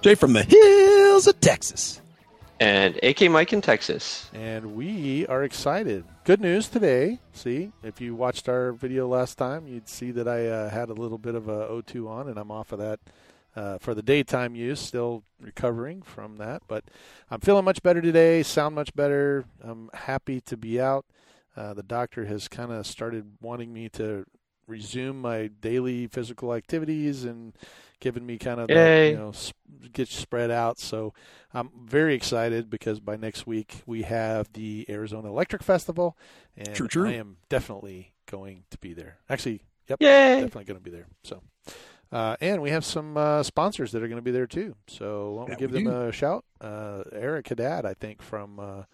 [0.00, 2.00] Jay from the hills of Texas.
[2.60, 4.30] And AK Mike in Texas.
[4.32, 6.04] And we are excited.
[6.22, 7.18] Good news today.
[7.32, 10.92] See, if you watched our video last time, you'd see that I uh, had a
[10.92, 13.00] little bit of a O2 on, and I'm off of that
[13.56, 14.78] uh, for the daytime use.
[14.78, 16.84] Still recovering from that, but
[17.28, 18.44] I'm feeling much better today.
[18.44, 19.46] Sound much better.
[19.60, 21.06] I'm happy to be out.
[21.56, 24.26] Uh, the doctor has kind of started wanting me to
[24.68, 27.52] resume my daily physical activities and
[28.00, 29.32] giving me kind of the, you know
[29.92, 30.78] get spread out.
[30.78, 31.14] So
[31.52, 36.16] I'm very excited because by next week we have the Arizona Electric Festival,
[36.56, 37.08] and true, true.
[37.08, 39.18] I am definitely going to be there.
[39.28, 40.40] Actually, yep, Yay.
[40.40, 41.06] definitely going to be there.
[41.24, 41.42] So.
[42.10, 44.74] Uh, and we have some uh, sponsors that are going to be there too.
[44.86, 46.08] So why don't we give we them do.
[46.08, 46.42] a shout?
[46.58, 48.84] Uh, Eric Haddad, I think, from uh,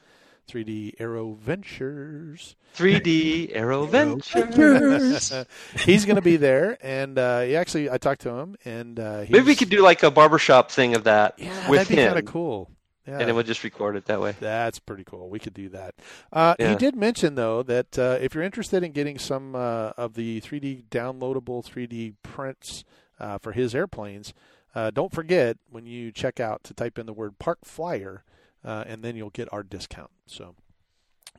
[0.48, 2.56] 3D Aero Ventures.
[2.76, 5.32] 3D Aero Ventures.
[5.84, 9.24] he's going to be there, and uh, he actually, I talked to him, and uh,
[9.28, 12.18] Maybe we could do like a barbershop thing of that yeah, with that'd be kind
[12.18, 12.70] of cool.
[13.06, 13.18] Yeah.
[13.18, 14.34] And then we'll just record it that way.
[14.40, 15.28] That's pretty cool.
[15.28, 15.94] We could do that.
[16.32, 20.14] Uh, He did mention though that uh, if you're interested in getting some uh, of
[20.14, 22.82] the 3D downloadable 3D prints
[23.20, 24.32] uh, for his airplanes,
[24.74, 28.24] uh, don't forget when you check out to type in the word Park Flyer,
[28.64, 30.10] uh, and then you'll get our discount.
[30.26, 30.54] So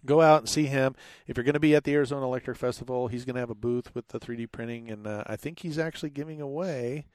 [0.05, 0.95] go out and see him.
[1.27, 3.55] If you're going to be at the Arizona Electric Festival, he's going to have a
[3.55, 7.05] booth with the 3D printing, and uh, I think he's actually giving away.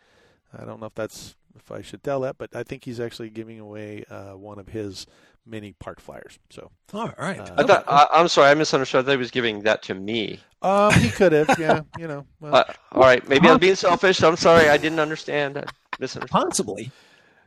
[0.56, 3.30] I don't know if that's if I should tell that, but I think he's actually
[3.30, 5.06] giving away uh, one of his
[5.46, 6.38] mini park flyers.
[6.50, 7.40] So All right.
[7.40, 9.00] Uh, I thought, I, I'm sorry, I misunderstood.
[9.00, 10.40] I thought he was giving that to me.
[10.62, 12.24] um, he could have, yeah, you know.
[12.40, 14.22] Well, Uh, all right, maybe I'm being selfish.
[14.22, 15.58] I'm sorry, I didn't understand.
[15.58, 15.64] I
[15.98, 16.30] misunderstood.
[16.30, 16.90] Possibly.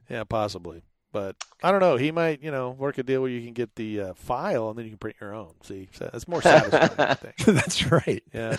[0.10, 0.82] yeah, possibly,
[1.14, 1.96] but I don't know.
[1.96, 4.78] He might, you know, work a deal where you can get the uh, file and
[4.78, 5.54] then you can print your own.
[5.62, 6.90] See, so that's more satisfying.
[7.00, 7.38] I think.
[7.46, 8.22] That's right.
[8.34, 8.58] Yeah.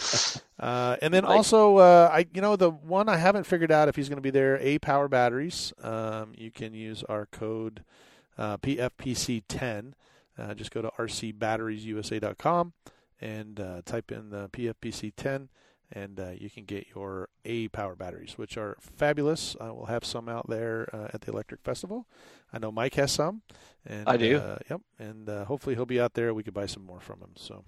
[0.58, 3.88] Uh, and then Like- also, uh, I you know the one I haven't figured out
[3.88, 4.56] if he's going to be there.
[4.62, 5.74] A Power Batteries.
[5.82, 7.84] Um, you can use our code
[8.38, 9.92] uh, PFPC10.
[10.38, 12.72] Uh, just go to rcbatteriesUSA.com
[13.20, 15.48] and uh, type in the PFPC10,
[15.94, 19.56] and uh, you can get your A Power batteries, which are fabulous.
[19.60, 22.06] I will have some out there uh, at the Electric Festival.
[22.52, 23.42] I know Mike has some.
[23.86, 24.38] And, I do.
[24.38, 24.80] Uh, yep.
[24.98, 26.34] And uh, hopefully he'll be out there.
[26.34, 27.30] We could buy some more from him.
[27.36, 27.64] So.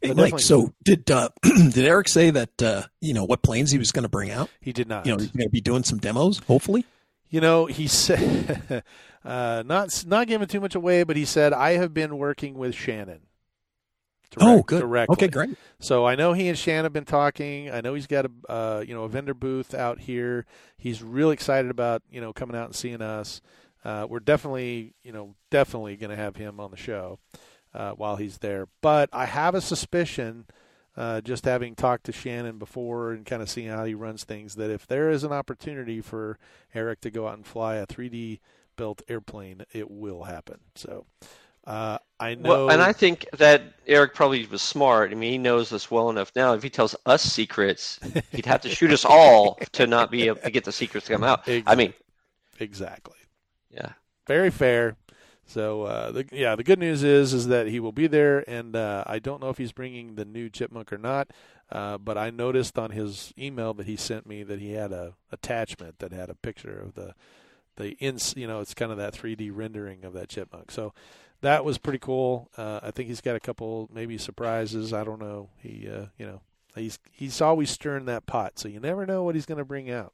[0.00, 3.78] Hey, Mike, so did uh, did Eric say that uh, you know what planes he
[3.78, 4.48] was going to bring out?
[4.60, 5.06] He did not.
[5.06, 6.84] You know, he's going to be doing some demos, hopefully.
[7.30, 8.84] You know, he said,
[9.24, 12.76] uh, not not giving too much away, but he said, I have been working with
[12.76, 13.22] Shannon.
[14.40, 14.80] Oh, direct- good.
[14.80, 15.12] Directly.
[15.14, 15.50] Okay, great.
[15.80, 17.70] So I know he and Shannon have been talking.
[17.70, 20.46] I know he's got a uh, you know a vendor booth out here.
[20.76, 23.40] He's really excited about you know coming out and seeing us.
[23.84, 27.18] Uh, we're definitely you know definitely going to have him on the show
[27.74, 28.68] uh, while he's there.
[28.80, 30.46] But I have a suspicion,
[30.96, 34.56] uh, just having talked to Shannon before and kind of seeing how he runs things,
[34.56, 36.38] that if there is an opportunity for
[36.74, 38.40] Eric to go out and fly a 3D
[38.76, 40.58] built airplane, it will happen.
[40.74, 41.06] So.
[41.68, 45.12] Uh, I know, Well, and I think that Eric probably was smart.
[45.12, 46.54] I mean, he knows us well enough now.
[46.54, 48.00] If he tells us secrets,
[48.32, 51.12] he'd have to shoot us all to not be able to get the secrets to
[51.12, 51.46] come out.
[51.66, 51.92] I mean,
[52.58, 53.18] exactly.
[53.70, 53.92] yeah.
[54.26, 54.96] very fair.
[55.44, 58.74] So uh, the, yeah, the good news is is that he will be there, and
[58.74, 61.30] uh, I don't know if he's bringing the new chipmunk or not.
[61.70, 65.14] Uh, but I noticed on his email that he sent me that he had a
[65.30, 67.14] attachment that had a picture of the
[67.76, 68.34] the ins.
[68.36, 70.70] You know, it's kind of that 3D rendering of that chipmunk.
[70.70, 70.94] So
[71.42, 72.50] that was pretty cool.
[72.56, 74.92] Uh, I think he's got a couple maybe surprises.
[74.92, 75.50] I don't know.
[75.58, 76.40] He uh, you know
[76.74, 79.90] he's he's always stirring that pot, so you never know what he's going to bring
[79.90, 80.12] out.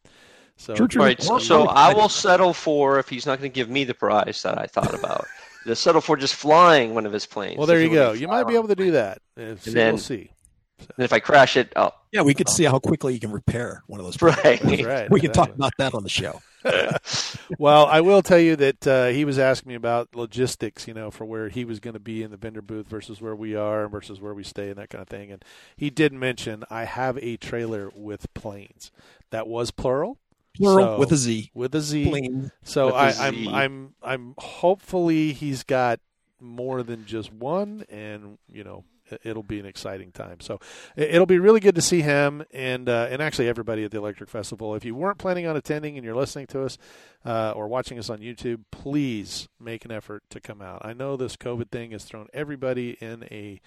[0.56, 1.02] So True, true.
[1.02, 1.20] Right.
[1.20, 2.00] So, so I'm I excited.
[2.00, 4.94] will settle for if he's not going to give me the prize that I thought
[4.94, 5.26] about.
[5.66, 7.56] to settle for just flying one of his planes.
[7.56, 8.12] well, there you go.
[8.12, 9.18] You might be able to do that.
[9.38, 10.30] Uh, see, then- we'll see.
[10.78, 13.82] And if I crash it, oh, Yeah, we could see how quickly you can repair
[13.86, 14.20] one of those.
[14.44, 14.62] right.
[14.62, 15.10] Right.
[15.10, 16.40] We can talk about that on the show.
[17.58, 21.10] well, I will tell you that uh, he was asking me about logistics, you know,
[21.10, 23.88] for where he was going to be in the vendor booth versus where we are
[23.88, 25.30] versus where we stay and that kind of thing.
[25.30, 25.44] And
[25.76, 28.90] he did mention I have a trailer with planes.
[29.30, 30.18] That was plural.
[30.56, 31.50] Plural So- with a Z.
[31.54, 32.08] With a Z.
[32.08, 32.50] Plane.
[32.62, 33.20] So With a I, Z.
[33.20, 36.00] I'm I'm I'm hopefully he's got
[36.40, 38.84] more than just one, and you know
[39.22, 40.40] it'll be an exciting time.
[40.40, 40.60] So
[40.96, 44.30] it'll be really good to see him and uh, and actually everybody at the Electric
[44.30, 44.74] Festival.
[44.74, 46.78] If you weren't planning on attending and you're listening to us
[47.24, 50.82] uh, or watching us on YouTube, please make an effort to come out.
[50.84, 53.60] I know this COVID thing has thrown everybody in a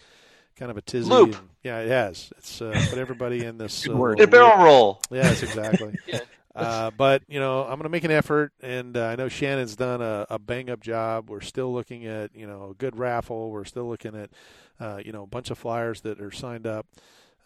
[0.56, 1.10] kind of a tizzy.
[1.10, 1.38] Loop.
[1.38, 2.32] And, yeah, it has.
[2.38, 4.20] It's uh, put everybody in this Good uh, word.
[4.20, 5.02] A barrel roll.
[5.10, 5.96] Yes, exactly.
[6.08, 6.20] Yeah.
[6.58, 9.76] Uh, but you know, I'm going to make an effort, and uh, I know Shannon's
[9.76, 11.30] done a, a bang up job.
[11.30, 13.52] We're still looking at you know a good raffle.
[13.52, 14.32] We're still looking at
[14.80, 16.88] uh, you know a bunch of flyers that are signed up.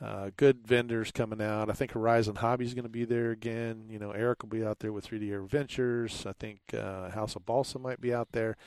[0.02, 1.70] Uh, good vendors coming out.
[1.70, 3.86] I think Horizon Hobby is going to be there again.
[3.88, 6.26] You know, Eric will be out there with 3D Aero Ventures.
[6.26, 8.58] I think uh, House of Balsa might be out there.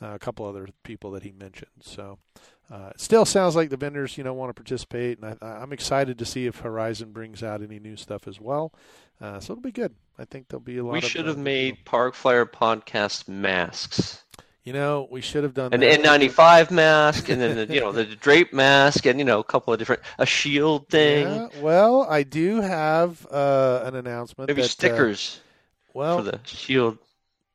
[0.00, 1.70] Uh, a couple other people that he mentioned.
[1.80, 2.18] So
[2.70, 5.72] uh, it still sounds like the vendors, you know, want to participate, and I, I'm
[5.72, 8.72] excited to see if Horizon brings out any new stuff as well.
[9.20, 9.94] Uh, so it'll be good.
[10.18, 10.94] I think there'll be a lot.
[10.94, 14.22] We should uh, have made Park Flyer podcast masks.
[14.64, 16.00] You know, we should have done An that.
[16.00, 19.72] N95 mask, and then the, you know the drape mask, and you know a couple
[19.72, 24.48] of different a shield thing, Yeah, well, I do have uh, an announcement.
[24.48, 25.40] maybe that, uh, stickers
[25.94, 26.98] well, for the shield.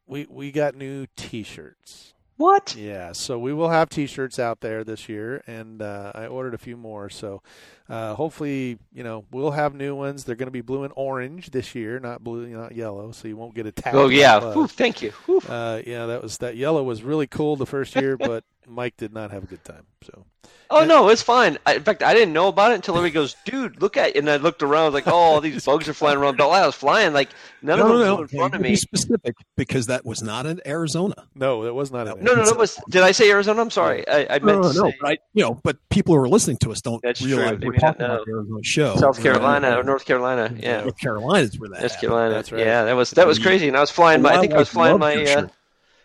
[0.06, 2.14] we we got new T-shirts.
[2.38, 2.76] What?
[2.76, 6.60] Yeah, so we will have T-shirts out there this year, and uh, I ordered a
[6.60, 7.10] few more.
[7.10, 7.42] So
[7.90, 10.24] uh, hopefully, you know, we'll have new ones.
[10.24, 13.12] They're going to be blue and orange this year, not blue, not yellow.
[13.12, 13.96] So you won't get attacked.
[13.96, 14.40] Oh yeah.
[14.40, 14.56] bugs.
[14.56, 15.14] Whew, thank you.
[15.50, 19.14] Uh, yeah, that was that yellow was really cool the first year, but Mike did
[19.14, 19.86] not have a good time.
[20.04, 20.26] So
[20.70, 21.58] Oh no, it's fine.
[21.66, 24.30] I, in fact, I didn't know about it until everybody goes, "Dude, look at!" And
[24.30, 27.14] I looked around, like, "Oh, all these bugs are flying around." But I was flying,
[27.14, 27.30] like
[27.62, 28.22] none no, of them no, flew no.
[28.24, 28.70] in front of me.
[28.72, 31.16] Be specific because that was not in Arizona.
[31.36, 32.08] no, that was not.
[32.08, 32.54] an No, no, no.
[32.56, 33.62] Was did I say Arizona?
[33.62, 34.06] I'm sorry.
[34.10, 34.90] I, I meant No, to no, no.
[34.90, 37.60] say But I, you know, but people who are listening to us don't That's realize
[37.60, 38.96] They we're may not talking about Arizona show.
[38.98, 40.54] South Carolina or North Carolina.
[40.60, 41.80] Yeah, North Carolina is where that.
[41.80, 42.02] North.
[42.02, 42.34] Carolina.
[42.34, 42.66] That's right.
[42.66, 43.70] Yeah, that was that was crazy.
[43.70, 44.36] And I was flying my.
[44.36, 45.16] I think I was flying my.
[45.16, 45.52] Uh, loved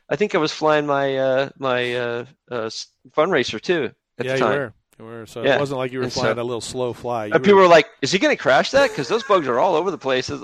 [0.09, 2.71] I think I was flying my uh, my uh, uh,
[3.17, 4.75] fundraiser too at yeah, the you were.
[4.99, 5.27] You were.
[5.27, 5.57] So Yeah.
[5.57, 7.27] it wasn't like you were And so- flying a little slow fly.
[7.27, 9.59] You And people were like, "Is he going to crash that?" Because those bugs are
[9.59, 10.31] all over the place.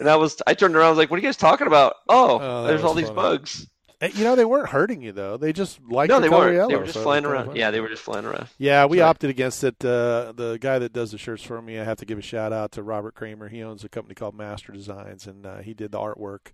[0.00, 1.94] And I was, I turned around, I was like, "What are you guys talking about?"
[2.08, 3.68] Oh, Oh, there's all these bugs.
[4.00, 5.36] Eh, You know, they weren't hurting you though.
[5.36, 6.56] They just liked no, the they color weren't.
[6.56, 6.68] yellow.
[6.68, 7.54] they were just so flying around.
[7.56, 8.48] Yeah, they were just flying around.
[8.58, 9.06] Yeah, we right.
[9.06, 9.76] opted against it.
[9.84, 12.52] Uh, the guy that does the shirts for me, I have to give a shout
[12.52, 13.48] out to Robert Kramer.
[13.48, 16.48] He owns a company called Master Designs, and uh, he did the artwork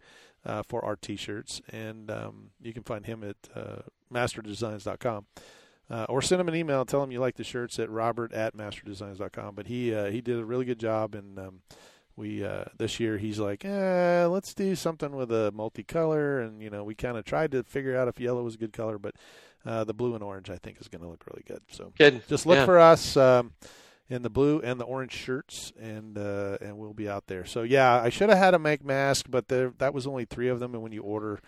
[0.44, 1.60] uh, for our T-shirts.
[1.72, 3.82] And um, you can find him at uh,
[4.12, 5.26] masterdesigns.com.
[5.90, 8.32] Uh, or send him an email and tell him you like the shirts at robert
[8.32, 9.56] at masterdesigns.com.
[9.56, 11.60] But he uh, he did a really good job, and um,
[12.14, 16.70] we uh, this year he's like, eh, let's do something with a multicolor, and you
[16.70, 19.16] know we kind of tried to figure out if yellow was a good color, but
[19.66, 21.62] uh, the blue and orange I think is going to look really good.
[21.72, 22.22] So Good.
[22.28, 22.66] just look Yeah.
[22.66, 23.52] for us um,
[24.10, 27.46] in the blue and the orange shirts, and uh, and we'll be out there.
[27.46, 30.48] So yeah, I should have had a make mask, but there that was only three
[30.48, 31.40] of them, and when you order.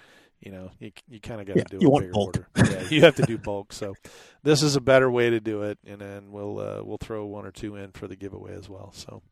[0.44, 2.26] You know, you you kind of got to Yeah, do you a want bigger bulk.
[2.26, 2.48] order.
[2.72, 3.72] Yeah, you have to do bulk.
[3.72, 3.94] So,
[4.42, 7.46] this is a better way to do it, and then we'll uh, we'll throw one
[7.46, 8.90] or two in for the giveaway as well.
[8.92, 9.22] So,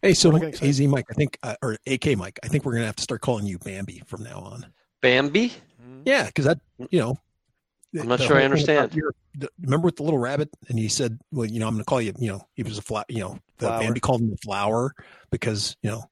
[0.00, 0.54] Hey, so Looking.
[0.66, 3.20] AZ Mike, I think, uh, or AK Mike, I think we're gonna have to start
[3.20, 4.72] calling you Bambi from now on.
[5.02, 5.52] Bambi.
[6.06, 6.60] Yeah, because that,
[6.90, 7.18] you know,
[7.98, 8.94] I'm not sure I whole thing about understand.
[8.94, 11.84] your- the- remember with the little rabbit, and he said, "Well, you know, I'm going
[11.84, 13.04] to call you." You know, he was a flower.
[13.08, 13.80] You know, the Flower.
[13.80, 14.94] Bambi called him the flower
[15.30, 16.04] because you know.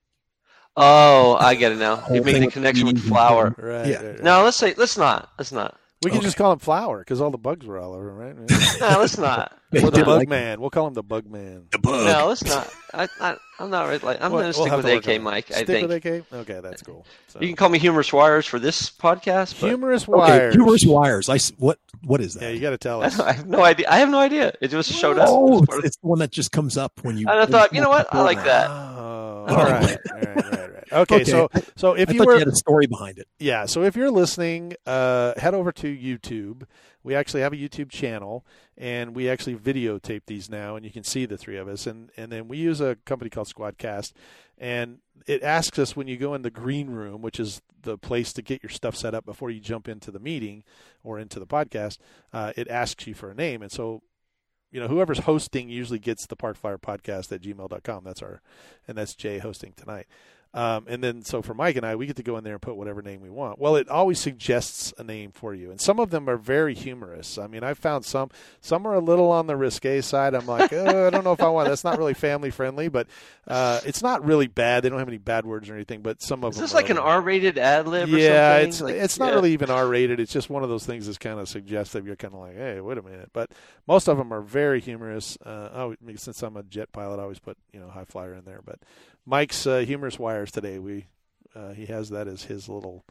[0.78, 2.04] Oh, I get it now.
[2.12, 3.54] You make thing the connection with bees flower.
[3.58, 3.86] right.
[3.86, 3.96] Yeah.
[3.96, 4.22] right, right.
[4.22, 5.30] No, let's say let's not.
[5.38, 5.78] Let's not.
[6.06, 6.26] We can Okay.
[6.26, 8.36] just call him Flower because all the bugs were all over, him, right?
[8.80, 9.52] No, let's not.
[9.72, 10.60] They Or the Bug like Man.
[10.60, 11.64] We'll call him the Bug Man.
[11.72, 12.06] the bug.
[12.06, 12.72] No, let's not.
[12.94, 14.22] I, I, I'm not really like.
[14.22, 15.22] I'm We'll- going to we'll stick with AK on it.
[15.22, 15.50] Mike.
[15.50, 16.32] I Stick think with AK.
[16.32, 17.04] Okay, that's cool.
[17.26, 17.40] So.
[17.40, 19.60] you can call me Humorous Wires for this podcast.
[19.60, 20.54] But Humorous Okay, wires.
[20.54, 21.28] humorous wires.
[21.28, 22.42] I s- what what is that?
[22.44, 23.16] Yeah, you got to tell us.
[23.16, 23.90] don't- I have no idea.
[23.90, 24.52] I have no idea.
[24.60, 25.26] It just showed up.
[25.28, 27.26] Oh, It's it's, part of- it's the one that just comes up when you.
[27.28, 28.06] And I thought, you know what?
[28.14, 28.70] I like that.
[28.70, 29.54] Oh, Oh.
[29.56, 31.00] all right, all right, right, right.
[31.02, 31.24] Okay, Okay.
[31.24, 33.28] so so if I you were you had a story behind it.
[33.38, 36.64] yeah, so if you're listening, uh, head over to YouTube.
[37.02, 38.44] We actually have a YouTube channel,
[38.76, 41.86] and we actually videotape these now, and you can see the three of us.
[41.86, 44.12] And and then we use a company called Squadcast,
[44.58, 48.32] and it asks us when you go in the green room, which is the place
[48.32, 50.64] to get your stuff set up before you jump into the meeting
[51.04, 51.98] or into the podcast.
[52.32, 54.02] Uh, it asks you for a name, and so
[54.72, 58.02] you know whoever's hosting usually gets the Park Flyer Podcast at gmail.com.
[58.02, 58.42] That's our,
[58.88, 60.08] and that's Jay hosting tonight.
[60.56, 62.62] Um, and then, so for Mike and I, we get to go in there and
[62.62, 63.58] put whatever name we want.
[63.58, 67.36] Well, it always suggests a name for you, and some of them are very humorous.
[67.36, 68.30] I mean, I found some.
[68.62, 70.34] Some are a little on the risque side.
[70.34, 71.68] I'm like, oh, I don't know if I want.
[71.68, 73.06] That's not really family friendly, but
[73.46, 74.82] uh, it's not really bad.
[74.82, 76.64] They don't have any bad words or anything, but some of Is them.
[76.64, 78.68] this like an R-rated ad lib or yeah, something?
[78.68, 79.34] it's Like, it's not yeah.
[79.34, 80.20] really even R rated.
[80.20, 82.06] It's just one of those things that's kind of suggestive.
[82.06, 83.30] You're kind of like, hey, wait a minute.
[83.32, 83.50] But
[83.86, 85.36] most of them are very humorous.
[85.44, 88.44] Uh, oh, since I'm a jet pilot, I always put you know high flyer in
[88.44, 88.60] there.
[88.64, 88.78] But
[89.26, 90.78] Mike's uh, humorous wires today.
[90.78, 91.06] We
[91.54, 93.04] uh, he has that as his little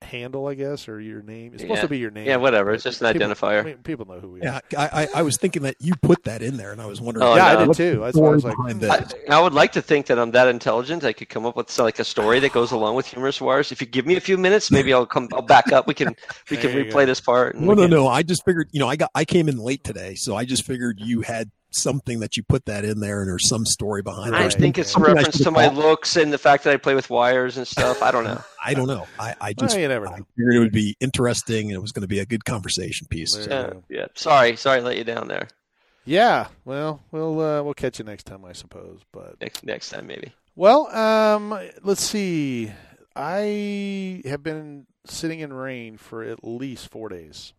[0.00, 1.52] handle, I guess, or your name.
[1.54, 1.66] It's Yeah.
[1.70, 2.28] supposed to be your name.
[2.28, 2.70] Yeah, whatever.
[2.70, 3.60] It's just an people- identifier.
[3.60, 4.78] I mean, people know who we Yeah, are.
[4.78, 7.26] I, I, I was thinking that you put that in there, and I was wondering.
[7.26, 7.94] Oh, yeah, I did too.
[7.96, 8.84] the That's why I was like, behind.
[8.84, 11.02] I, I would like to think that I'm that intelligent.
[11.02, 13.72] I could come up with like a story that goes along with humorous wires.
[13.72, 15.28] If you give me a few minutes, maybe I'll come.
[15.32, 15.88] I'll back up.
[15.88, 16.14] We can
[16.48, 17.06] we can replay go.
[17.06, 17.56] this part.
[17.56, 18.06] No, no, can- no.
[18.06, 20.64] I just figured, you know, I got, I came in late today, so I just
[20.64, 24.34] figured you had something that you put that in there, and there's some story behind
[24.34, 24.36] it.
[24.36, 24.44] I it.
[24.44, 24.52] Right.
[24.54, 25.76] think it's a reference to my caught.
[25.76, 28.02] looks and the fact that I play with wires and stuff.
[28.02, 28.40] I don't know.
[28.64, 29.06] I don't know.
[29.18, 31.92] I, I just Well, you never I figured it would be interesting, and it was
[31.92, 33.34] going to be a good conversation piece.
[33.34, 34.06] There Yeah, you yeah.
[34.14, 35.48] Sorry, sorry, I let you down there.
[36.04, 36.48] Yeah.
[36.64, 39.00] Well, we'll uh, we'll catch you next time, I suppose.
[39.12, 40.32] But Next next time maybe.
[40.56, 42.72] well, um, let's see.
[43.14, 47.52] I have been sitting in rain for at least four days,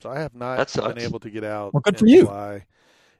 [0.00, 1.74] so I have not been able to get out.
[1.74, 2.26] Well, good for you.
[2.26, 2.64] Fly.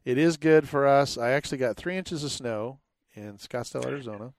[0.07, 1.19] It is good for us.
[1.19, 2.79] I actually got three inches of snow
[3.15, 4.33] in Scottsdale, Arizona.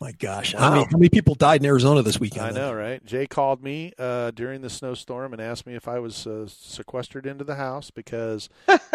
[0.00, 0.60] My gosh, Wow.
[0.60, 2.44] how, many, how many people died in Arizona this weekend?
[2.44, 2.60] I then?
[2.60, 3.02] know, right?
[3.06, 7.24] Jay called me uh, during the snowstorm and asked me if I was uh, sequestered
[7.26, 8.50] into the house because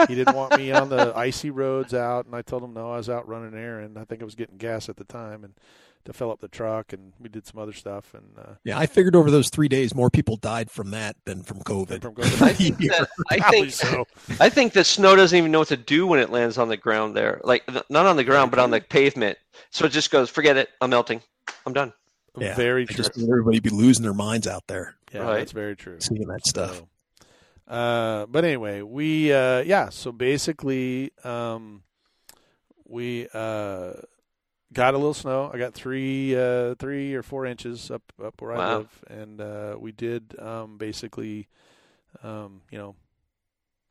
[0.07, 2.27] he didn't want me on the icy roads out.
[2.27, 3.97] And I told him no, I was out running an errand.
[3.97, 5.53] I think I was getting gas at the time and
[6.05, 8.13] to fill up the truck, and we did some other stuff.
[8.13, 11.43] And uh, Yeah, I figured over those three days, more people died from that than
[11.43, 12.01] from COVID.
[12.01, 12.15] from
[12.45, 14.05] I think that, I think so.
[14.39, 16.77] I think that snow doesn't even know what to do when it lands on the
[16.77, 17.41] ground there.
[17.43, 19.37] Like not on the ground, but on the pavement.
[19.71, 20.69] So it just goes, forget it.
[20.81, 21.21] I'm melting.
[21.65, 21.93] I'm done.
[22.37, 22.95] Yeah, very true.
[22.95, 25.37] just everybody be losing their minds out there yeah, Right.
[25.39, 25.97] that's very true.
[25.99, 26.77] seeing that stuff.
[26.77, 29.89] So, uh, but anyway, we uh, yeah.
[29.89, 31.83] So basically, um,
[32.85, 33.93] we uh,
[34.73, 35.49] got a little snow.
[35.53, 39.75] I got three, uh, three or four inches up up where I live, and uh,
[39.79, 41.47] we did um, basically,
[42.23, 42.95] um, you know,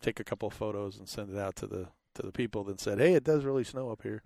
[0.02, 1.88] take a couple of photos and send it out to the
[2.18, 4.22] to the people that said, "Hey, it does really snow up here."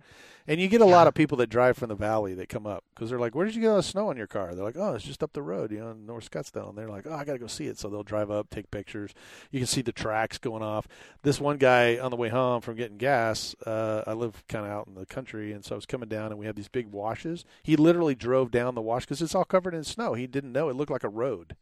[0.47, 2.83] And you get a lot of people that drive from the valley that come up
[2.93, 4.77] because they're like, "Where did you get all the snow on your car?" They're like,
[4.77, 7.13] "Oh, it's just up the road, you know, in North Scottsdale." And they're like, "Oh,
[7.13, 9.13] I got to go see it." So they'll drive up, take pictures.
[9.51, 10.87] You can see the tracks going off.
[11.21, 14.71] This one guy on the way home from getting gas, uh, I live kind of
[14.71, 16.87] out in the country, and so I was coming down, and we have these big
[16.87, 17.45] washes.
[17.61, 20.13] He literally drove down the wash because it's all covered in snow.
[20.13, 21.55] He didn't know it looked like a road.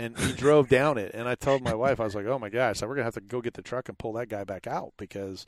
[0.00, 2.48] And he drove down it, and I told my wife, I was like, "Oh my
[2.48, 4.66] gosh, so we're gonna have to go get the truck and pull that guy back
[4.66, 5.46] out because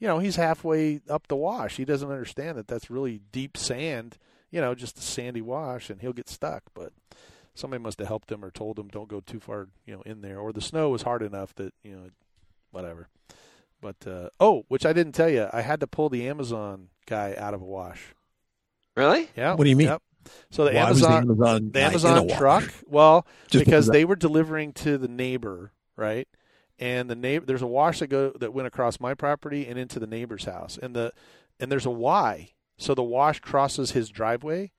[0.00, 1.76] you know, he's halfway up the wash.
[1.76, 4.16] He doesn't understand that that's really deep sand,
[4.50, 6.64] you know, just a sandy wash, and he'll get stuck.
[6.74, 6.92] But
[7.54, 10.22] somebody must have helped him or told him don't go too far, you know, in
[10.22, 10.40] there.
[10.40, 12.08] Or the snow was hard enough that you know,
[12.70, 13.08] whatever.
[13.82, 17.34] But uh, oh, which I didn't tell you, I had to pull the Amazon guy
[17.36, 18.14] out of a wash.
[18.96, 19.28] Really?
[19.36, 19.54] Yeah.
[19.54, 19.88] What do you mean?
[19.88, 20.02] Yep.
[20.50, 22.74] So the Why Amazon, the Amazon, the guy in a Amazon truck.
[22.86, 26.28] Well, Just because they were delivering to the neighbor, right?
[26.78, 29.98] And the neighbor, there's a wash that go that went across my property and into
[29.98, 31.12] the neighbor's house, and the
[31.58, 34.72] and there's a Y, so the wash crosses his driveway,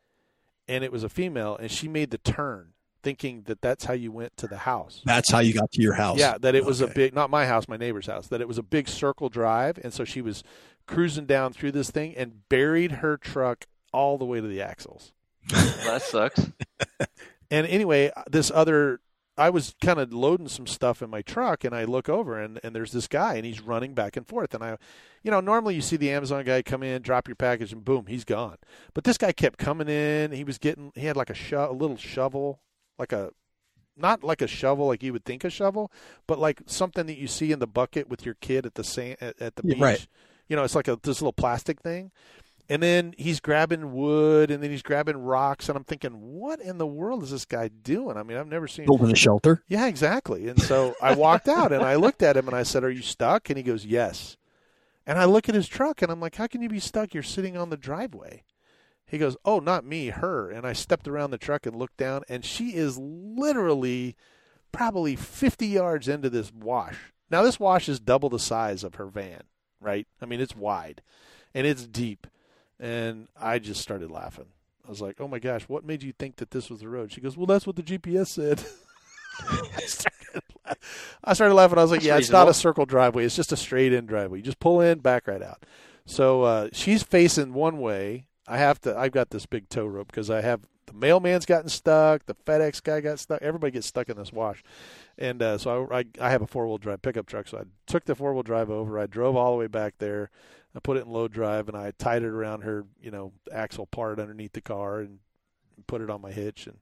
[0.67, 4.11] and it was a female, and she made the turn, thinking that that's how you
[4.11, 5.01] went to the house.
[5.05, 6.17] that's how you got to your house.
[6.17, 8.57] Yeah, that it was a big, not my house, my neighbor's house, that it was
[8.57, 9.79] a big circle drive.
[9.83, 10.43] And so she was
[10.87, 15.13] cruising down through this thing and buried her truck all the way to the axles.
[15.51, 16.51] Well, that sucks.
[17.51, 19.01] And anyway, this other,
[19.37, 22.61] I was kind of loading some stuff in my truck and I look over and,
[22.63, 24.53] and there's this guy and he's running back and forth.
[24.53, 24.77] And I,
[25.21, 28.05] you know, normally you see the Amazon guy come in, drop your package, and boom,
[28.07, 28.55] he's gone.
[28.93, 30.31] But this guy kept coming in.
[30.31, 32.61] He was getting, he had like a, sho- a little shovel,
[32.97, 33.31] like a,
[33.97, 35.91] not like a shovel like you would think a shovel,
[36.27, 39.17] but like something that you see in the bucket with your kid at the sand,
[39.19, 39.79] at, at the beach.
[39.79, 40.07] right.
[40.47, 42.11] You know, it's like a this little plastic thing.
[42.71, 46.77] And then he's grabbing wood and then he's grabbing rocks and I'm thinking, what in
[46.77, 48.15] the world is this guy doing?
[48.15, 49.61] I mean, I've never seen building a shelter.
[49.67, 50.47] yeah, exactly.
[50.47, 53.01] And so I walked out and I looked at him and I said, Are you
[53.01, 53.49] stuck?
[53.49, 54.37] And he goes, Yes.
[55.05, 57.13] And I look at his truck and I'm like, How can you be stuck?
[57.13, 58.45] You're sitting on the driveway.
[59.05, 60.49] He goes, Oh, not me, her.
[60.49, 64.15] And I stepped around the truck and looked down and she is literally
[64.71, 67.11] probably 50 yards into this wash.
[67.29, 69.43] Now, this wash is double the size of her van,
[69.81, 70.07] right?
[70.21, 71.01] I mean, it's wide
[71.53, 72.27] and it's deep.
[72.81, 74.47] And I just started laughing.
[74.85, 77.11] I was like, "Oh my gosh, what made you think that this was the road?"
[77.11, 78.63] She goes, "Well, that's what the GPS said."
[79.49, 80.43] I started,
[81.23, 81.77] I started laughing.
[81.77, 83.23] I was like, That's "Yeah, it's not a circle driveway.
[83.25, 84.39] It's just a straight in driveway.
[84.39, 85.63] You just pull in, back right out."
[86.05, 88.25] So uh, she's facing one way.
[88.47, 88.97] I have to.
[88.97, 92.25] I've got this big tow rope because I have the mailman's gotten stuck.
[92.25, 93.41] The FedEx guy got stuck.
[93.41, 94.63] Everybody gets stuck in this wash.
[95.17, 97.47] And uh, so I, I, I have a four wheel drive pickup truck.
[97.47, 98.99] So I took the four wheel drive over.
[98.99, 100.29] I drove all the way back there.
[100.75, 103.85] I put it in low drive and I tied it around her, you know, axle
[103.85, 105.19] part underneath the car and
[105.87, 106.67] put it on my hitch.
[106.67, 106.77] And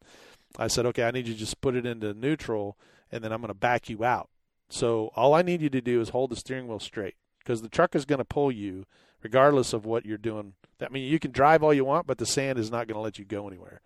[0.58, 2.78] I said, okay, I need you to just put it into neutral
[3.12, 4.30] and then I'm going to back you out.
[4.70, 7.70] So all I need you to do is hold the steering wheel straight because the
[7.70, 8.86] truck is going to pull you
[9.24, 10.54] regardless of what you're doing.
[10.82, 13.02] I mean, you can drive all you want, but the sand is not going to
[13.02, 13.82] let you go anywhere.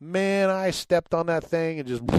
[0.00, 2.02] man, I stepped on that thing and just,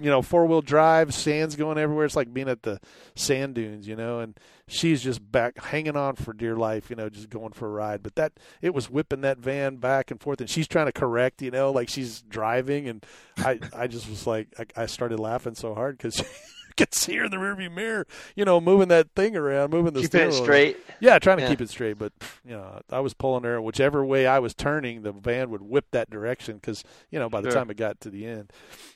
[0.00, 2.04] you know, four wheel drive, sand's going everywhere.
[2.04, 2.80] It's like being at the
[3.14, 7.08] sand dunes, you know, and she's just back hanging on for dear life, you know,
[7.08, 8.02] just going for a ride.
[8.02, 11.42] But that, it was whipping that van back and forth and she's trying to correct,
[11.42, 12.88] you know, like she's driving.
[12.88, 13.04] And
[13.36, 16.22] I, I just was like, I, I started laughing so hard because
[16.78, 20.00] could see her in the rearview mirror, you know, moving that thing around, moving the
[20.00, 20.78] keeping it straight.
[21.00, 21.50] Yeah, trying to yeah.
[21.50, 21.98] keep it straight.
[21.98, 22.12] But
[22.44, 25.86] you know, I was pulling her, whichever way I was turning, the van would whip
[25.90, 27.58] that direction because you know by the sure.
[27.58, 28.52] time it got to the end.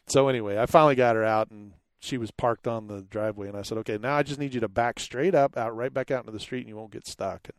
[0.06, 1.74] So anyway, I finally got her out and.
[2.04, 4.60] She was parked on the driveway, and I said, "Okay, now I just need you
[4.62, 7.06] to back straight up, out right back out into the street, and you won't get
[7.06, 7.54] stuck." And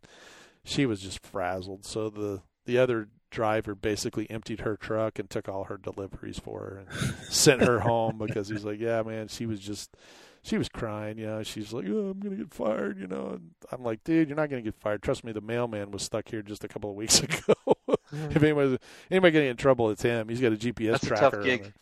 [0.65, 1.85] she was just frazzled.
[1.85, 6.59] So the the other driver basically emptied her truck and took all her deliveries for
[6.59, 9.97] her and sent her home because he's like, yeah, man, she was just,
[10.43, 13.31] she was crying, you know, she's like, oh, I'm going to get fired, you know,
[13.33, 15.01] and I'm like, dude, you're not going to get fired.
[15.01, 17.55] Trust me, the mailman was stuck here just a couple of weeks ago.
[17.67, 18.31] mm-hmm.
[18.31, 18.77] if anybody,
[19.09, 20.29] anybody getting in trouble, it's him.
[20.29, 21.25] He's got a GPS That's tracker.
[21.25, 21.73] A tough gig.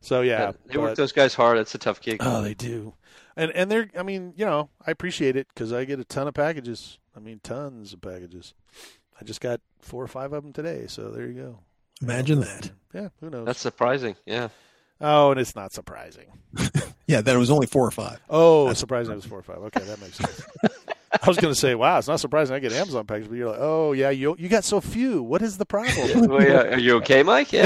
[0.00, 1.58] So yeah, yeah they but, work those guys hard.
[1.58, 2.18] It's a tough gig.
[2.20, 2.94] Oh, they do.
[3.36, 6.28] And and they're, I mean, you know, I appreciate it because I get a ton
[6.28, 6.98] of packages.
[7.16, 8.54] I mean, tons of packages.
[9.24, 10.84] I just got four or five of them today.
[10.86, 11.58] So there you go.
[12.02, 12.70] Imagine um, that.
[12.92, 13.46] Yeah, who knows?
[13.46, 14.16] That's surprising.
[14.26, 14.48] Yeah.
[15.00, 16.26] Oh, and it's not surprising.
[17.06, 18.20] yeah, that it was only four or five.
[18.28, 19.56] Oh, That's surprising it was four or five.
[19.56, 20.42] Okay, that makes sense.
[21.22, 23.50] I was going to say, wow, it's not surprising I get Amazon packages, but you're
[23.50, 25.22] like, oh yeah, you you got so few.
[25.22, 26.28] What is the problem?
[26.28, 26.74] well, yeah.
[26.74, 27.52] Are you okay, Mike?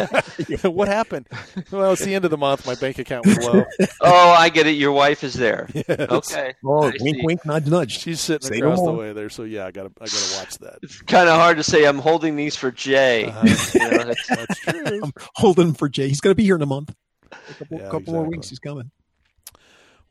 [0.49, 0.69] Yeah.
[0.69, 1.29] what happened?
[1.71, 2.67] Well, it's the end of the month.
[2.67, 3.65] My bank account was low.
[4.01, 4.73] oh, I get it.
[4.73, 5.69] Your wife is there.
[5.75, 5.99] Yes.
[5.99, 6.55] Okay.
[6.65, 7.99] Oh, wink, wink, nudge, nudge.
[7.99, 10.11] She's sitting say across no the way there, so yeah, I got to I got
[10.11, 10.79] to watch that.
[10.83, 11.87] It's kind of hard to say.
[11.87, 13.27] I'm holding these for Jay.
[13.27, 13.47] Uh-huh.
[13.75, 15.01] You know, that's, that's, true.
[15.03, 16.09] I'm holding for Jay.
[16.09, 16.95] He's going to be here in a month.
[17.33, 18.13] A couple, yeah, couple exactly.
[18.15, 18.49] more weeks.
[18.49, 18.91] He's coming.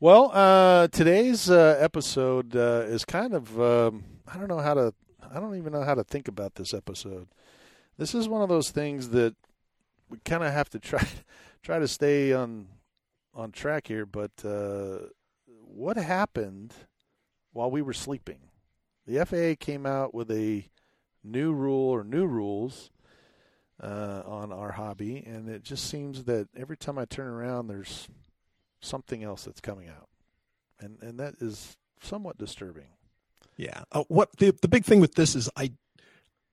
[0.00, 4.94] Well, uh, today's uh, episode uh, is kind of um, I don't know how to
[5.34, 7.26] I don't even know how to think about this episode.
[7.96, 9.34] This is one of those things that
[10.08, 11.04] we kind of have to try
[11.64, 12.68] try to stay on
[13.34, 14.06] on track here.
[14.06, 15.08] But uh,
[15.46, 16.74] what happened
[17.52, 18.38] while we were sleeping?
[19.04, 20.64] The FAA came out with a
[21.24, 22.92] new rule or new rules
[23.82, 28.06] uh, on our hobby, and it just seems that every time I turn around, there's
[28.80, 30.08] something else that's coming out,
[30.80, 32.88] and and that is somewhat disturbing.
[33.56, 33.82] Yeah.
[33.92, 35.72] Uh, what the the big thing with this is I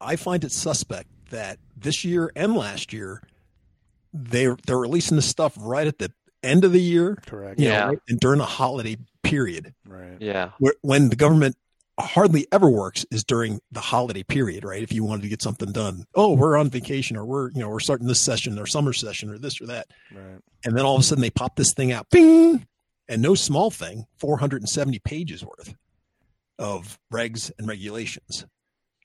[0.01, 3.21] I find it suspect that this year and last year
[4.13, 6.11] they they're releasing the stuff right at the
[6.43, 7.17] end of the year.
[7.25, 7.59] Correct.
[7.59, 7.91] Yeah.
[7.91, 9.73] Know, and during the holiday period.
[9.87, 10.17] Right.
[10.19, 10.51] Yeah.
[10.81, 11.55] When the government
[11.99, 14.83] hardly ever works is during the holiday period, right?
[14.83, 17.69] If you wanted to get something done, oh, we're on vacation or we're, you know,
[17.69, 19.87] we're starting this session or summer session or this or that.
[20.13, 20.39] Right.
[20.65, 22.67] And then all of a sudden they pop this thing out, bing,
[23.07, 25.75] and no small thing, 470 pages worth
[26.59, 28.45] of regs and regulations.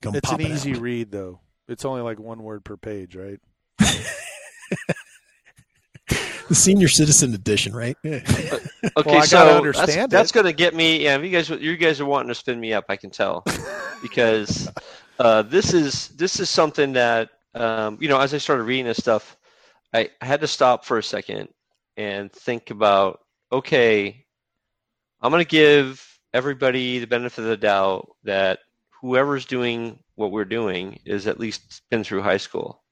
[0.02, 0.80] Come it's an easy out.
[0.80, 1.40] read though.
[1.68, 3.38] It's only like one word per page, right?
[6.50, 7.96] the senior citizen edition, right?
[8.04, 8.22] okay,
[9.06, 11.04] well, so that's, that's going to get me.
[11.04, 12.86] Yeah, you guys, you guys are wanting to spin me up.
[12.88, 13.44] I can tell
[14.02, 14.68] because
[15.20, 18.18] uh, this is this is something that um, you know.
[18.18, 19.36] As I started reading this stuff,
[19.94, 21.48] I, I had to stop for a second
[21.96, 23.20] and think about.
[23.52, 24.26] Okay,
[25.20, 28.58] I'm going to give everybody the benefit of the doubt that
[29.00, 32.82] whoever's doing what we're doing is at least been through high school.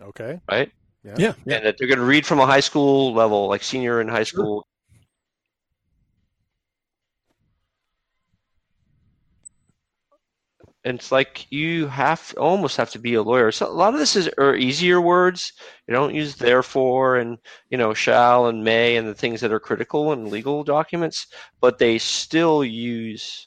[0.00, 0.40] Okay.
[0.48, 0.70] Right.
[1.02, 1.16] Yeah.
[1.18, 1.32] yeah.
[1.46, 4.24] And that they're going to read from a high school level, like senior in high
[4.24, 4.66] school.
[10.82, 13.52] And it's like you have almost have to be a lawyer.
[13.52, 15.52] So a lot of this is are easier words.
[15.86, 19.60] You don't use therefore and you know shall and may and the things that are
[19.60, 21.26] critical in legal documents,
[21.60, 23.46] but they still use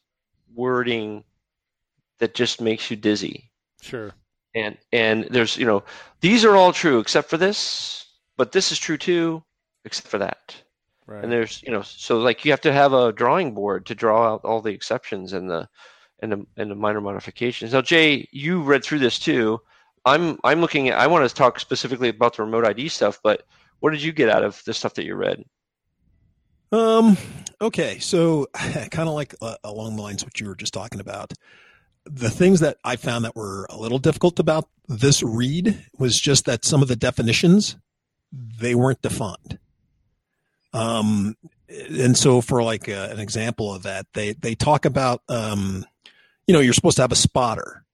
[0.53, 1.23] wording
[2.19, 3.51] that just makes you dizzy.
[3.81, 4.13] Sure
[4.55, 5.83] and and there's you know
[6.21, 8.05] these are all true except for this
[8.37, 9.43] but this is true too
[9.85, 10.55] except for that.
[11.05, 11.21] Right.
[11.21, 14.33] and there's you know so like you have to have a drawing board to draw
[14.33, 15.67] out all the exceptions and the
[16.21, 17.73] and the and the minor modifications.
[17.73, 19.59] Now jay you read through this too.
[20.05, 23.43] I'm i'm looking at i want to talk specifically about the remote id stuff but
[23.79, 25.43] what did you get out of the stuff that you read?
[26.71, 27.17] Um
[27.59, 31.33] okay so kind of like uh, along the lines what you were just talking about
[32.05, 36.45] the things that I found that were a little difficult about this read was just
[36.45, 37.77] that some of the definitions
[38.31, 39.59] they weren't defined.
[40.73, 41.35] Um,
[41.69, 45.85] and so for like a, an example of that, they they talk about um,
[46.47, 47.85] you know you're supposed to have a spotter,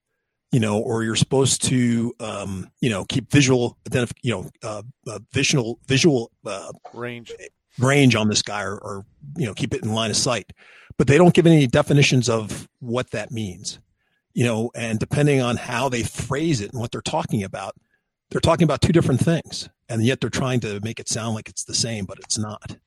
[0.52, 4.82] you know, or you're supposed to um, you know keep visual identif- you know uh,
[5.08, 7.32] uh, visual visual uh, range.
[7.78, 9.06] range on this guy or, or
[9.38, 10.52] you know keep it in line of sight,
[10.98, 13.80] but they don't give any definitions of what that means
[14.40, 17.76] you know, and depending on how they phrase it and what they're talking about,
[18.30, 19.68] they're talking about two different things.
[19.90, 22.78] and yet they're trying to make it sound like it's the same, but it's not.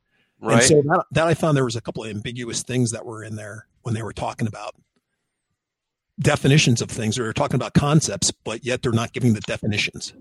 [0.40, 0.54] Right.
[0.54, 3.22] And so that, that I found there was a couple of ambiguous things that were
[3.22, 4.74] in there when they were talking about
[6.20, 7.16] definitions of things.
[7.16, 10.14] They were talking about concepts, but yet they're not giving the definitions.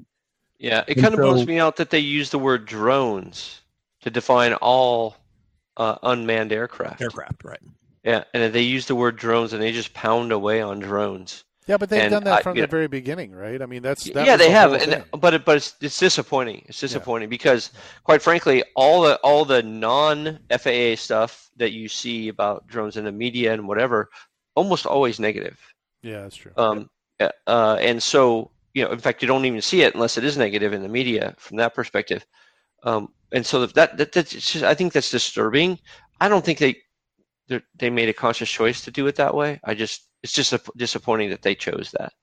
[0.60, 3.62] Yeah, it kind of blows me out that they use the word drones
[4.02, 5.16] to define all
[5.78, 7.02] uh, unmanned aircraft.
[7.02, 7.62] Aircraft, right?
[8.04, 11.44] Yeah, and they use the word drones and they just pound away on drones.
[11.68, 13.62] Yeah, but they've and done that from I, the know, very beginning, right?
[13.62, 16.66] I mean, that's that yeah, they the have, and, but it, but it's, it's disappointing.
[16.68, 17.38] It's disappointing yeah.
[17.38, 17.72] because,
[18.04, 23.06] quite frankly, all the all the non FAA stuff that you see about drones in
[23.06, 24.10] the media and whatever,
[24.56, 25.60] almost always negative.
[26.02, 26.52] Yeah, that's true.
[26.58, 30.24] Um, uh, and so you know, in fact, you don't even see it unless it
[30.24, 32.26] is negative in the media from that perspective.
[32.84, 35.80] Um, and so that, that that's just, I think that's disturbing.
[36.20, 36.76] I don't think they
[37.76, 39.60] they made a conscious choice to do it that way.
[39.64, 42.14] I just it's just a, disappointing that they chose that.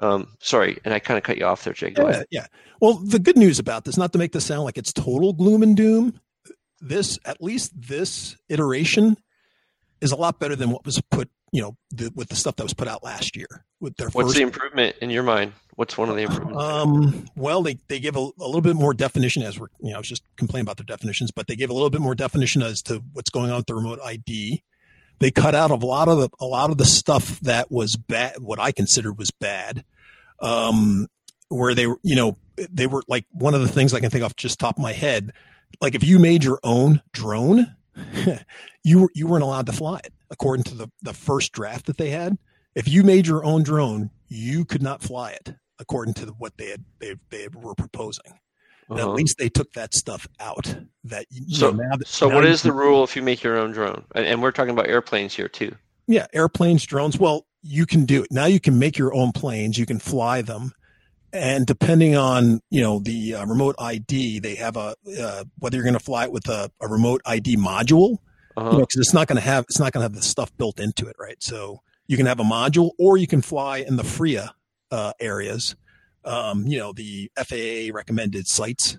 [0.00, 1.96] Um, sorry, and I kind of cut you off there, Jake.
[1.96, 2.46] Go yeah, yeah.
[2.80, 5.62] Well, the good news about this, not to make this sound like it's total gloom
[5.62, 6.20] and doom,
[6.80, 9.16] this at least this iteration
[10.00, 12.62] is a lot better than what was put you know, the, with the stuff that
[12.62, 14.08] was put out last year with their.
[14.10, 15.52] What's the improvement in your mind?
[15.76, 16.62] What's one of the improvements?
[16.62, 19.96] Um, well, they they give a, a, little bit more definition as we're, you know,
[19.96, 22.62] I was just complaining about their definitions, but they gave a little bit more definition
[22.62, 24.62] as to what's going on with the remote ID.
[25.20, 28.40] They cut out a lot of the a lot of the stuff that was bad,
[28.40, 29.84] what I considered was bad.
[30.40, 31.06] Um,
[31.48, 32.36] where they were, you know,
[32.70, 34.92] they were like one of the things I can think off just top of my
[34.92, 35.32] head.
[35.80, 37.74] Like if you made your own drone,
[38.84, 42.10] you you weren't allowed to fly it according to the, the first draft that they
[42.10, 42.38] had.
[42.74, 46.70] If you made your own drone, you could not fly it according to what they
[46.70, 48.38] had they, they were proposing.
[48.90, 49.00] Uh-huh.
[49.00, 50.74] At least they took that stuff out.
[51.04, 54.04] That so know, that, so what is the rule if you make your own drone?
[54.14, 55.74] And, and we're talking about airplanes here too.
[56.06, 57.18] Yeah, airplanes, drones.
[57.18, 58.46] Well, you can do it now.
[58.46, 59.76] You can make your own planes.
[59.76, 60.72] You can fly them,
[61.34, 65.84] and depending on you know the uh, remote ID, they have a uh, whether you're
[65.84, 68.18] going to fly it with a, a remote ID module
[68.58, 68.70] uh-huh.
[68.70, 70.56] you know, because it's not going to have it's not going to have the stuff
[70.56, 71.40] built into it, right?
[71.42, 74.54] So you can have a module, or you can fly in the FRIA
[74.90, 75.76] uh, areas.
[76.24, 78.98] Um, you know, the FAA recommended sites.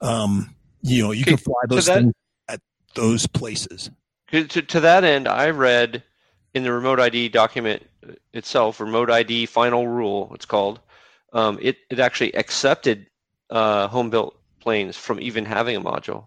[0.00, 2.14] Um, you know, you can fly those that, things
[2.48, 2.60] at
[2.94, 3.90] those places.
[4.30, 6.02] To, to that end, I read
[6.54, 7.82] in the remote ID document
[8.32, 10.80] itself, remote ID final rule, it's called.
[11.32, 13.06] Um, it it actually accepted
[13.50, 16.26] uh, home built planes from even having a module.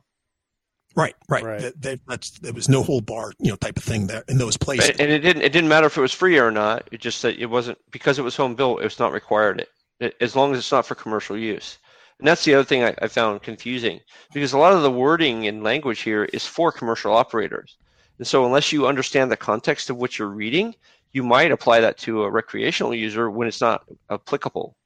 [0.95, 1.43] Right, right.
[1.43, 1.62] right.
[1.62, 4.38] That, that, that's there was no whole bar, you know, type of thing there in
[4.38, 4.91] those places.
[4.91, 6.88] And it didn't it didn't matter if it was free or not.
[6.91, 8.79] It just that it wasn't because it was home built.
[8.79, 11.77] It was not required it, it as long as it's not for commercial use.
[12.19, 13.99] And that's the other thing I, I found confusing
[14.34, 17.77] because a lot of the wording and language here is for commercial operators.
[18.17, 20.75] And so unless you understand the context of what you're reading,
[21.12, 24.77] you might apply that to a recreational user when it's not applicable.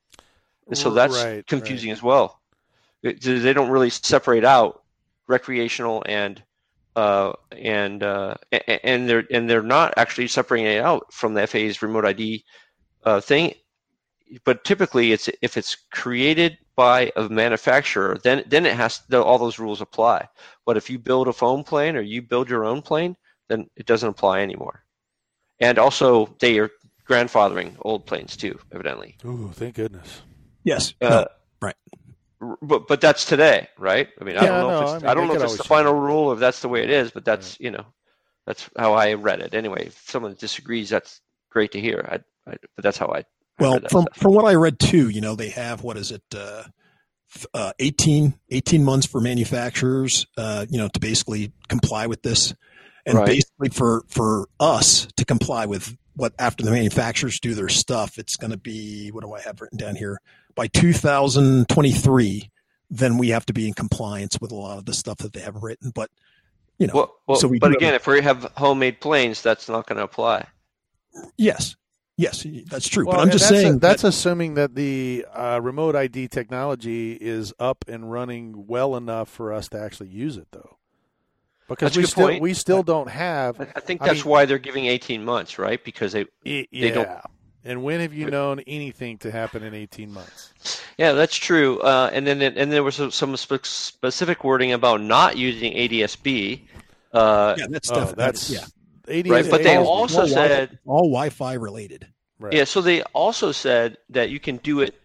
[0.68, 1.98] And so that's right, confusing right.
[1.98, 2.40] as well.
[3.04, 4.84] It, they don't really separate out
[5.30, 6.44] recreational and
[6.96, 8.36] uh, and uh,
[8.84, 12.44] and they're and they're not actually separating it out from the FAA's remote ID
[13.06, 13.54] uh, thing.
[14.44, 19.60] But typically, it's if it's created by a manufacturer, then then it has all those
[19.60, 20.28] rules apply.
[20.66, 23.16] But if you build a foam plane or you build your own plane,
[23.48, 24.84] then it doesn't apply anymore.
[25.60, 26.70] And also, they are
[27.08, 29.18] grandfathering old planes too, evidently.
[29.26, 30.22] Ooh, thank goodness.
[30.64, 30.94] Yes.
[31.02, 31.28] Uh, no,
[31.62, 31.76] right
[32.62, 34.10] but but that's today, right?
[34.20, 35.58] I mean, I don't know no, if it's, I, mean, I don't know if it's
[35.58, 37.62] the final rule or if that's the way it is, but that's right.
[37.62, 37.86] you know,
[38.46, 39.54] that's how I read it.
[39.54, 42.08] Anyway, if someone disagrees, that's great to hear.
[42.10, 43.26] I, I but that's how I.
[43.60, 44.18] well, from stuff.
[44.18, 46.64] from what I read too, you know, they have what is it, uh,
[47.54, 52.54] uh, 18, 18 months for manufacturers, uh, you know, to basically comply with this,
[53.06, 53.28] and right.
[53.28, 58.38] basically for for us to comply with what after the manufacturers do their stuff, it's
[58.38, 60.20] going to be what do I have written down here?
[60.60, 62.52] By 2023,
[62.90, 65.40] then we have to be in compliance with a lot of the stuff that they
[65.40, 65.90] have written.
[65.96, 66.12] But
[66.78, 67.60] you know, well, well, so we.
[67.60, 70.46] But again, have, if we have homemade planes, that's not going to apply.
[71.38, 71.78] Yes,
[72.18, 73.06] yes, that's true.
[73.06, 77.14] Well, but I'm just saying a, that's that, assuming that the uh, remote ID technology
[77.14, 80.78] is up and running well enough for us to actually use it, though.
[81.70, 82.42] Because we still point.
[82.42, 83.62] we still don't have.
[83.62, 85.82] I think that's I mean, why they're giving 18 months, right?
[85.82, 86.64] Because they yeah.
[86.74, 87.10] they don't
[87.66, 90.82] and when have you known anything to happen in 18 months?
[90.98, 91.80] Yeah, that's true.
[91.80, 96.62] Uh, and then and there was some specific wording about not using ADSB.
[97.14, 98.66] Uh, yeah, that's oh, that's yeah.
[99.08, 99.50] ADS, right.
[99.50, 102.08] But they also all said Wi- all Wi-Fi related.
[102.40, 102.54] Right.
[102.54, 104.96] Yeah, so they also said that you can do it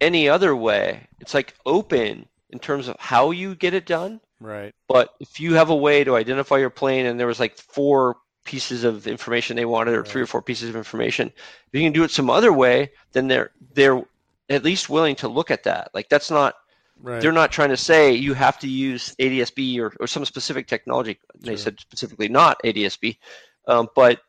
[0.00, 1.06] any other way.
[1.20, 4.20] It's like open in terms of how you get it done.
[4.40, 4.74] Right.
[4.88, 8.16] But if you have a way to identify your plane, and there was like four
[8.44, 11.28] pieces of information they wanted, or three or four pieces of information.
[11.28, 14.02] If you can do it some other way, then they're they're
[14.48, 15.90] at least willing to look at that.
[15.94, 16.54] Like that's not
[17.00, 17.20] right.
[17.20, 21.18] they're not trying to say you have to use ADSB or, or some specific technology.
[21.38, 23.18] They said specifically not ADSB,
[23.66, 24.20] um, but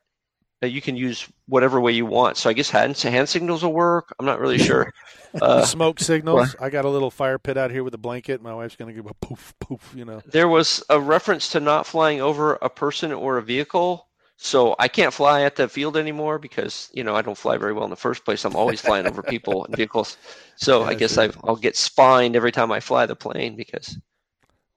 [0.71, 2.37] you can use whatever way you want.
[2.37, 4.13] So I guess hand, hand signals will work.
[4.19, 4.91] I'm not really sure.
[5.41, 6.55] Uh, Smoke signals.
[6.59, 8.39] I got a little fire pit out here with a blanket.
[8.39, 10.21] My wife's going to give a poof, poof, you know.
[10.27, 14.07] There was a reference to not flying over a person or a vehicle.
[14.37, 17.73] So I can't fly at the field anymore because, you know, I don't fly very
[17.73, 18.45] well in the first place.
[18.45, 20.17] I'm always flying over people and vehicles.
[20.55, 23.97] So yeah, I guess i will get spined every time I fly the plane because.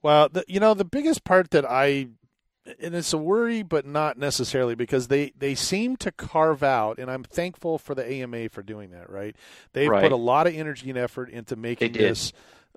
[0.02, 2.08] Well, the, you know, the biggest part that I
[2.80, 7.10] and it's a worry, but not necessarily because they they seem to carve out, and
[7.10, 9.10] I'm thankful for the AMA for doing that.
[9.10, 9.36] Right,
[9.72, 10.02] they've right.
[10.02, 12.32] put a lot of energy and effort into making this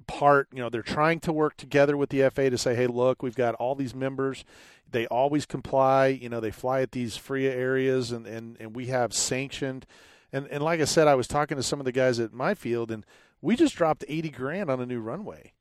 [0.08, 0.48] part.
[0.54, 3.36] You know, they're trying to work together with the FAA to say, hey, look, we've
[3.36, 4.46] got all these members.
[4.92, 6.08] They always comply.
[6.08, 9.86] You know, they fly at these free areas, and and and we have sanctioned.
[10.32, 12.54] And and like I said, I was talking to some of the guys at my
[12.54, 13.06] field, and
[13.42, 15.54] we just dropped eighty grand on a new runway.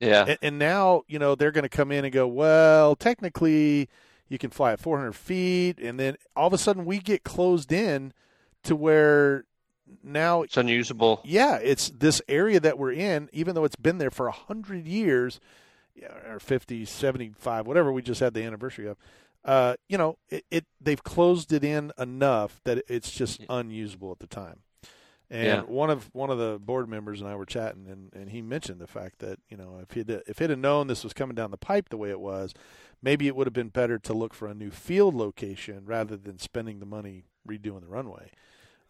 [0.00, 0.24] Yeah.
[0.26, 3.88] And, and now, you know, they're going to come in and go, well, technically
[4.28, 5.78] you can fly at 400 feet.
[5.78, 8.12] And then all of a sudden we get closed in
[8.64, 9.44] to where
[10.02, 11.20] now it's unusable.
[11.24, 11.56] Yeah.
[11.56, 15.40] It's this area that we're in, even though it's been there for 100 years
[16.26, 18.96] or 50, 75, whatever we just had the anniversary of.
[19.44, 24.18] Uh, you know, it, it they've closed it in enough that it's just unusable at
[24.18, 24.60] the time.
[25.30, 25.60] And yeah.
[25.60, 28.80] one of one of the board members and I were chatting, and, and he mentioned
[28.80, 31.52] the fact that you know if he'd if he'd have known this was coming down
[31.52, 32.52] the pipe the way it was,
[33.00, 36.38] maybe it would have been better to look for a new field location rather than
[36.40, 38.32] spending the money redoing the runway.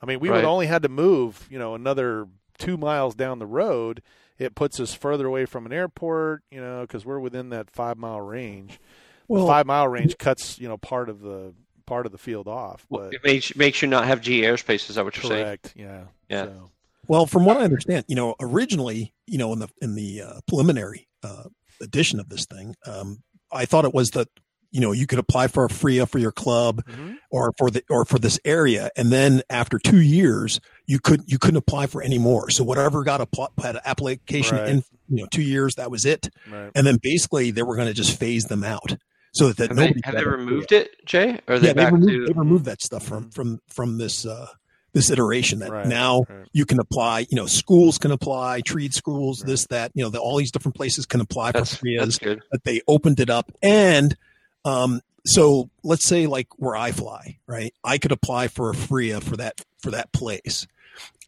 [0.01, 0.37] I mean, we right.
[0.37, 2.27] would only had to move you know another
[2.57, 4.01] two miles down the road.
[4.39, 7.99] It puts us further away from an airport, you know, because we're within that five
[7.99, 8.81] mile range.
[9.29, 11.53] Well, the five mile range cuts you know part of the
[11.91, 12.87] part of the field off.
[12.89, 14.89] But well, it makes makes you not have G airspace.
[14.89, 15.89] Is that what you're correct, saying?
[15.89, 16.05] Yeah.
[16.29, 16.45] Yeah.
[16.45, 16.71] So.
[17.09, 20.41] Well, from what I understand, you know, originally, you know, in the in the uh,
[20.47, 21.45] preliminary uh,
[21.83, 24.29] edition of this thing, um, I thought it was that
[24.71, 27.15] you know you could apply for a FRIA for your club mm-hmm.
[27.33, 31.41] or for the or for this area, and then after two years, you could you
[31.41, 32.51] couldn't apply for any more.
[32.51, 33.27] So whatever got a
[33.61, 34.69] had an application right.
[34.69, 36.71] in you know two years, that was it, right.
[36.77, 38.97] and then basically they were going to just phase them out
[39.33, 41.41] so that, that have nobody they, have they removed it, Jay?
[41.47, 42.27] Or yeah, they removed, to...
[42.27, 44.49] they removed that stuff from from from this uh,
[44.93, 46.49] this iteration that right, now right.
[46.53, 47.27] you can apply.
[47.31, 49.49] You know, schools can apply, trade schools, right.
[49.49, 49.93] this that.
[49.95, 52.19] You know, the, all these different places can apply that's, for FRIAs.
[52.19, 52.43] That's.
[52.51, 54.17] But they opened it up, and
[54.65, 57.73] um, so let's say like where I fly, right?
[57.85, 60.67] I could apply for a FRIA for that for that place,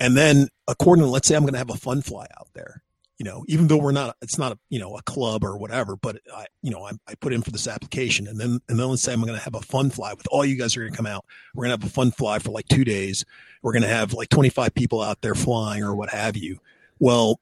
[0.01, 2.83] and then according, let's say I'm going to have a fun fly out there
[3.23, 5.95] you know, even though we're not, it's not a, you know, a club or whatever,
[5.95, 8.89] but I, you know, I, I put in for this application and then, and then
[8.89, 10.91] let's say I'm going to have a fun fly with all you guys are going
[10.91, 11.25] to come out.
[11.55, 13.25] We're going to have a fun fly for like two days.
[13.63, 16.59] We're going to have like 25 people out there flying or what have you.
[16.99, 17.39] Well,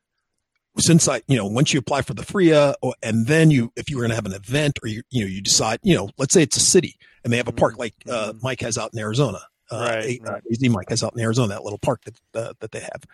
[0.76, 3.88] since I, you know, once you apply for the FRIA or, and then you, if
[3.88, 6.10] you were going to have an event or you, you know, you decide, you know,
[6.18, 8.38] let's say it's a city and they have a park like, uh, mm-hmm.
[8.42, 9.40] Mike has out in Arizona.
[9.70, 10.42] Uh, right, right.
[10.50, 13.06] AZ Mike has out in Arizona, that little park that, uh, that they have.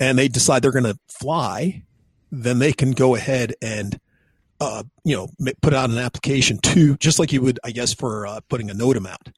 [0.00, 1.84] And they decide they're going to fly
[2.30, 3.98] then they can go ahead and
[4.60, 5.28] uh, you know
[5.62, 8.74] put out an application to just like you would I guess for uh, putting a
[8.74, 9.30] NOTAM out.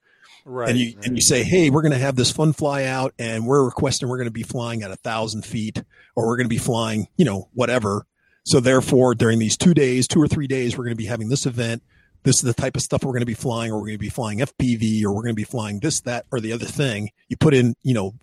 [0.45, 0.71] Right.
[0.71, 1.07] And you right.
[1.07, 4.09] and you say, hey, we're going to have this fun fly out, and we're requesting
[4.09, 5.83] we're going to be flying at a thousand feet,
[6.17, 8.07] or we're going to be flying, you know, whatever.
[8.45, 11.29] So therefore, during these two days, two or three days, we're going to be having
[11.29, 11.83] this event.
[12.25, 13.99] This is the type of stuff we're going to be flying, or we're going to
[13.99, 17.11] be flying FPV, or we're going to be flying this, that, or the other thing.
[17.29, 18.15] You put in, you know,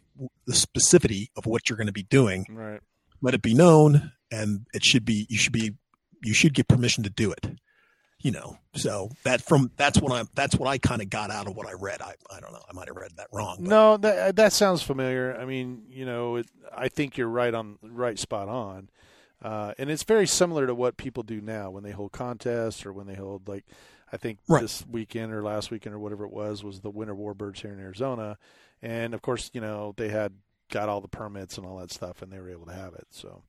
[0.46, 2.46] the specificity of what you're going to be doing.
[2.50, 2.82] Right.
[3.22, 5.76] Let it be known, and it should be you should be
[6.24, 7.60] you should get permission to do it
[8.22, 8.58] you know?
[8.76, 11.68] So that from that's what i that's what i kind of got out of what
[11.68, 12.02] i read.
[12.02, 13.70] I i don't know i might have read that wrong but.
[13.70, 15.36] no that that sounds familiar.
[15.40, 18.90] I mean you know it, i think you're right on right spot on.
[19.42, 22.92] Uh, and it's very similar to what people do now when they hold contests or
[22.92, 23.66] when they hold like
[24.12, 24.62] i think right.
[24.62, 27.80] this weekend or last weekend or whatever it was was the winter warbirds here in
[27.80, 28.38] arizona.
[28.82, 30.34] And of course you know they had
[30.70, 33.08] got all the permits and all that stuff and they were able to have it
[33.10, 33.42] so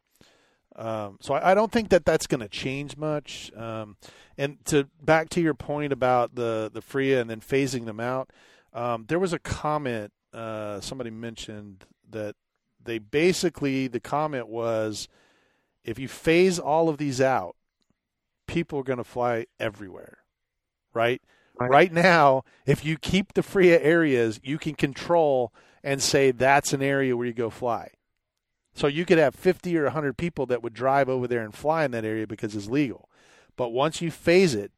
[0.81, 3.53] um, so I, I, don't think that that's going to change much.
[3.55, 3.97] Um,
[4.39, 8.31] and to back to your point about the the FRIA and then phasing them out,
[8.73, 12.35] um, there was a comment uh, somebody mentioned that
[12.83, 15.07] they basically the comment was
[15.85, 17.57] if you phase all of these out,
[18.47, 20.19] people are going to fly everywhere,
[20.95, 21.21] right?
[21.59, 21.71] right?
[21.71, 25.53] Right now, if you keep the FRIA areas, you can control
[25.85, 27.91] and say that's an area where you go fly.
[28.81, 31.85] So you could have 50 or 100 people that would drive over there and fly
[31.85, 33.11] in that area because it's legal.
[33.55, 34.73] But once you phase it,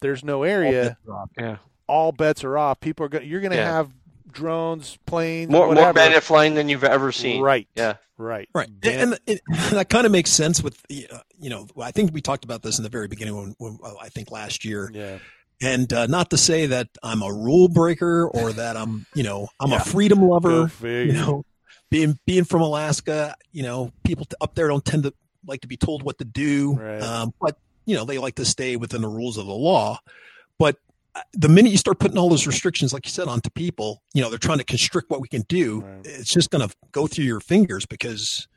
[0.00, 0.96] there's no area.
[1.06, 1.56] All yeah.
[1.86, 2.80] All bets are off.
[2.80, 3.28] People are going.
[3.28, 3.70] You're going to yeah.
[3.70, 3.90] have
[4.32, 5.84] drones, planes, more whatever.
[5.84, 7.42] more bandit flying than you've ever seen.
[7.42, 7.68] Right.
[7.74, 7.96] Yeah.
[8.16, 8.48] Right.
[8.54, 8.70] Right.
[8.82, 12.22] And, and, and that kind of makes sense with uh, you know I think we
[12.22, 14.90] talked about this in the very beginning when, when uh, I think last year.
[14.94, 15.18] Yeah.
[15.60, 19.48] And uh, not to say that I'm a rule breaker or that I'm you know
[19.60, 19.82] I'm yeah.
[19.82, 20.70] a freedom lover.
[20.82, 21.44] You know,
[21.90, 25.14] being being from Alaska, you know, people up there don't tend to
[25.46, 27.02] like to be told what to do, right.
[27.02, 29.98] um, but you know they like to stay within the rules of the law.
[30.58, 30.76] But
[31.14, 34.22] uh, the minute you start putting all those restrictions, like you said, onto people, you
[34.22, 35.80] know they're trying to constrict what we can do.
[35.80, 36.00] Right.
[36.04, 38.48] It's just going to go through your fingers because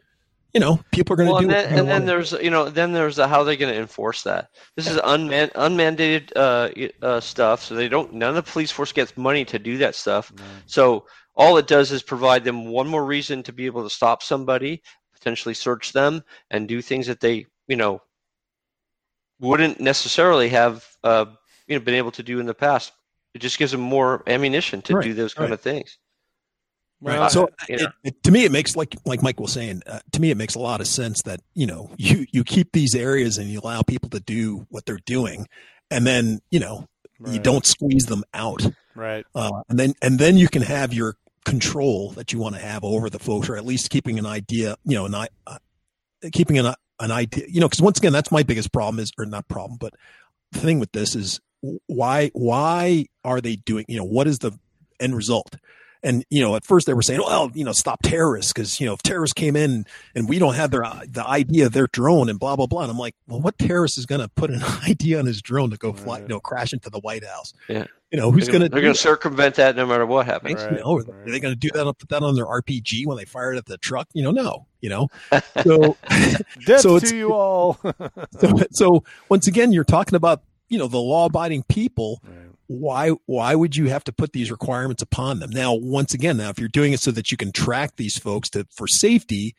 [0.53, 1.49] you know people are going to well, do.
[1.49, 4.23] And then, and then there's you know then there's the, how they're going to enforce
[4.23, 4.49] that.
[4.75, 6.69] This is unman, unmandated uh,
[7.03, 8.13] uh, stuff, so they don't.
[8.13, 10.33] None of the police force gets money to do that stuff.
[10.65, 11.05] So
[11.39, 14.83] all it does is provide them one more reason to be able to stop somebody,
[15.13, 16.21] potentially search them,
[16.51, 18.01] and do things that they you know
[19.39, 21.25] wouldn't necessarily have uh,
[21.65, 22.91] you know been able to do in the past.
[23.33, 25.53] It just gives them more ammunition to right, do those kind right.
[25.53, 25.97] of things.
[27.01, 27.31] Right.
[27.31, 29.81] so it, it, to me, it makes like like Mike was saying.
[29.87, 32.73] Uh, to me, it makes a lot of sense that you know you you keep
[32.73, 35.47] these areas and you allow people to do what they're doing,
[35.89, 36.85] and then you know
[37.17, 37.33] right.
[37.33, 38.61] you don't squeeze them out.
[38.93, 39.25] Right.
[39.33, 42.83] Uh, and then and then you can have your control that you want to have
[42.83, 44.75] over the folks, or at least keeping an idea.
[44.83, 45.57] You know, an uh,
[46.31, 47.45] keeping an an idea.
[47.47, 49.93] You know, because once again, that's my biggest problem is or not problem, but
[50.51, 51.39] the thing with this is
[51.87, 53.85] why why are they doing?
[53.87, 54.51] You know, what is the
[54.99, 55.55] end result?
[56.01, 58.85] And you know, at first they were saying, "Well, you know, stop terrorists," because you
[58.85, 59.85] know, if terrorists came in
[60.15, 62.83] and we don't have their uh, the idea of their drone and blah blah blah.
[62.83, 65.71] And I'm like, well, what terrorist is going to put an idea on his drone
[65.71, 67.53] to go fly, you know, crash into the White House?
[67.67, 68.69] Yeah, you know, who's going to?
[68.69, 70.63] They're going to circumvent that no matter what happens.
[70.63, 70.71] Right.
[70.73, 71.83] You know, are they going to do that?
[71.99, 74.07] Put that on their RPG when they fire it at the truck?
[74.13, 74.67] You know, no.
[74.79, 75.07] You know,
[75.63, 75.97] so
[76.65, 77.77] death so to you all.
[78.39, 82.21] so, so once again, you're talking about you know the law-abiding people.
[82.23, 85.49] Right why why would you have to put these requirements upon them?
[85.49, 88.47] Now once again now if you're doing it so that you can track these folks
[88.51, 89.55] to for safety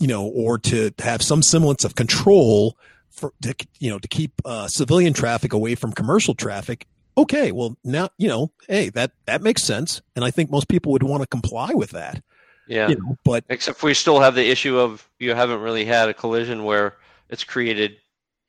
[0.00, 2.78] you know or to have some semblance of control
[3.10, 6.86] for to, you know to keep uh, civilian traffic away from commercial traffic
[7.18, 10.00] okay well now you know hey that that makes sense.
[10.16, 12.22] And i think most people would want to comply with that.
[12.66, 12.88] Yeah.
[12.88, 16.14] You know, but except we still have the issue of you haven't really had a
[16.14, 16.96] collision where
[17.28, 17.98] it's created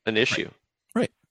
[0.06, 0.46] an issue.
[0.46, 0.54] Right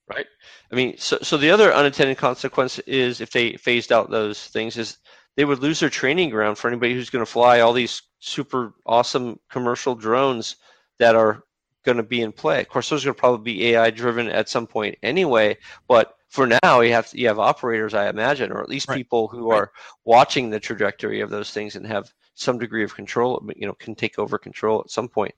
[0.09, 0.27] right
[0.71, 4.77] I mean, so so the other unintended consequence is if they phased out those things
[4.77, 4.97] is
[5.35, 8.73] they would lose their training ground for anybody who's going to fly all these super
[8.85, 10.57] awesome commercial drones
[10.99, 11.43] that are
[11.85, 12.59] going to be in play.
[12.59, 15.57] Of course, those are going to probably be AI driven at some point anyway.
[15.87, 18.97] But for now, you have you have operators, I imagine, or at least right.
[18.97, 19.59] people who right.
[19.59, 19.71] are
[20.03, 23.41] watching the trajectory of those things and have some degree of control.
[23.55, 25.33] You know, can take over control at some point.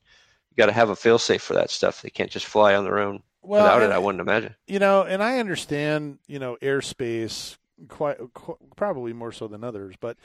[0.50, 2.02] You got to have a failsafe for that stuff.
[2.02, 4.54] They can't just fly on their own well, without and, it, I wouldn't imagine.
[4.66, 7.56] You know, and I understand, you know, airspace
[7.88, 10.16] quite, quite, probably more so than others, but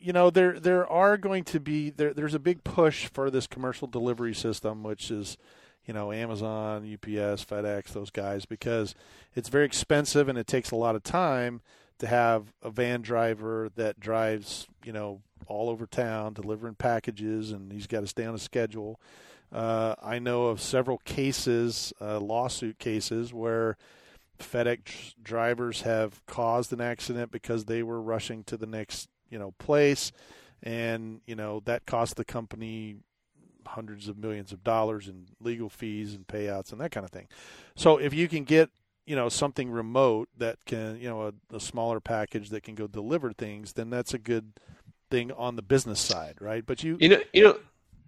[0.00, 3.46] you know, there there are going to be there there's a big push for this
[3.46, 5.36] commercial delivery system, which is
[5.84, 8.94] you know Amazon, UPS, FedEx, those guys, because
[9.34, 11.60] it's very expensive and it takes a lot of time
[11.98, 17.72] to have a van driver that drives you know all over town delivering packages, and
[17.72, 18.98] he's got to stay on a schedule.
[19.52, 23.76] Uh, I know of several cases, uh, lawsuit cases, where
[24.38, 29.52] FedEx drivers have caused an accident because they were rushing to the next, you know,
[29.58, 30.12] place,
[30.62, 32.96] and you know that cost the company
[33.66, 37.28] hundreds of millions of dollars in legal fees and payouts and that kind of thing.
[37.76, 38.70] So if you can get
[39.06, 42.86] you know something remote that can you know a, a smaller package that can go
[42.86, 44.52] deliver things, then that's a good
[45.10, 46.64] thing on the business side, right?
[46.64, 47.58] But you you know you know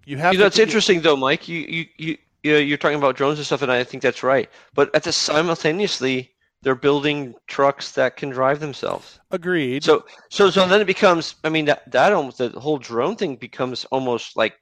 [0.05, 0.33] you have.
[0.33, 1.49] You know, that's interesting though, Mike.
[1.49, 4.51] You you you you're talking about drones and stuff, and I think that's right.
[4.75, 9.21] But at the simultaneously, they're building trucks that can drive themselves.
[9.31, 9.85] Agreed.
[9.85, 11.37] So so so then it becomes.
[11.45, 14.55] I mean, that that almost the whole drone thing becomes almost like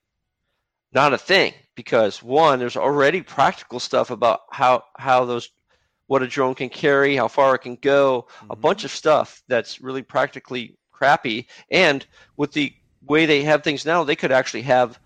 [0.92, 5.50] not a thing because one, there's already practical stuff about how how those
[6.07, 8.50] what a drone can carry, how far it can go, mm-hmm.
[8.50, 11.46] a bunch of stuff that's really practically crappy.
[11.70, 12.05] And
[12.37, 12.72] with the
[13.07, 14.98] way they have things now, they could actually have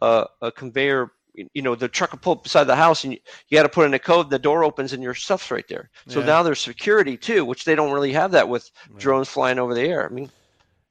[0.00, 1.10] a, a conveyor
[1.54, 3.68] you know the truck will pull up beside the house and you, you got to
[3.68, 6.26] put in a code the door opens and your stuff's right there so yeah.
[6.26, 8.98] now there's security too which they don't really have that with right.
[8.98, 10.30] drones flying over the air i mean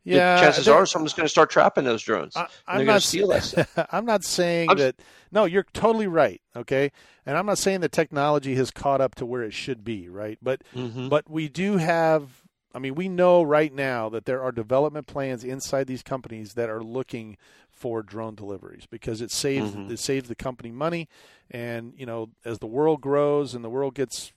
[0.06, 3.88] yeah chances are someone's going to start trapping those drones I, am not steal that
[3.92, 4.96] i'm not saying I'm, that
[5.32, 6.92] no you're totally right okay
[7.26, 10.38] and i'm not saying the technology has caught up to where it should be right
[10.42, 11.10] but mm-hmm.
[11.10, 15.44] but we do have I mean, we know right now that there are development plans
[15.44, 17.36] inside these companies that are looking
[17.80, 19.92] for drone deliveries because it saves mm-hmm.
[19.92, 21.08] it saves the company money,
[21.50, 24.34] and you know as the world grows and the world gets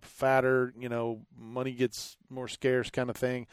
[0.00, 3.46] fatter, you know money gets more scarce, kind of thing.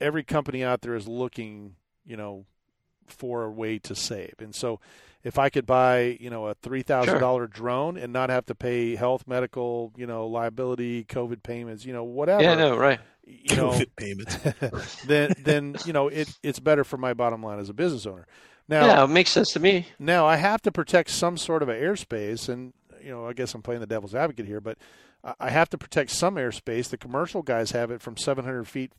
[0.00, 1.74] every company out there is looking,
[2.06, 2.44] you know,
[3.06, 4.34] for a way to save.
[4.38, 4.80] And so
[5.24, 7.20] if I could buy, you know, a three thousand sure.
[7.20, 11.92] dollar drone and not have to pay health, medical, you know, liability, COVID payments, you
[11.92, 12.42] know, whatever.
[12.42, 13.00] Yeah, no, right.
[13.26, 15.02] You know, COVID payments.
[15.06, 18.26] then, then you know, it it's better for my bottom line as a business owner.
[18.68, 19.86] Now, yeah, it makes sense to me.
[19.98, 23.62] Now I have to protect some sort of airspace, and you know, I guess I'm
[23.62, 24.76] playing the devil's advocate here, but
[25.40, 26.88] I have to protect some airspace.
[26.88, 28.92] The commercial guys have it from 700 feet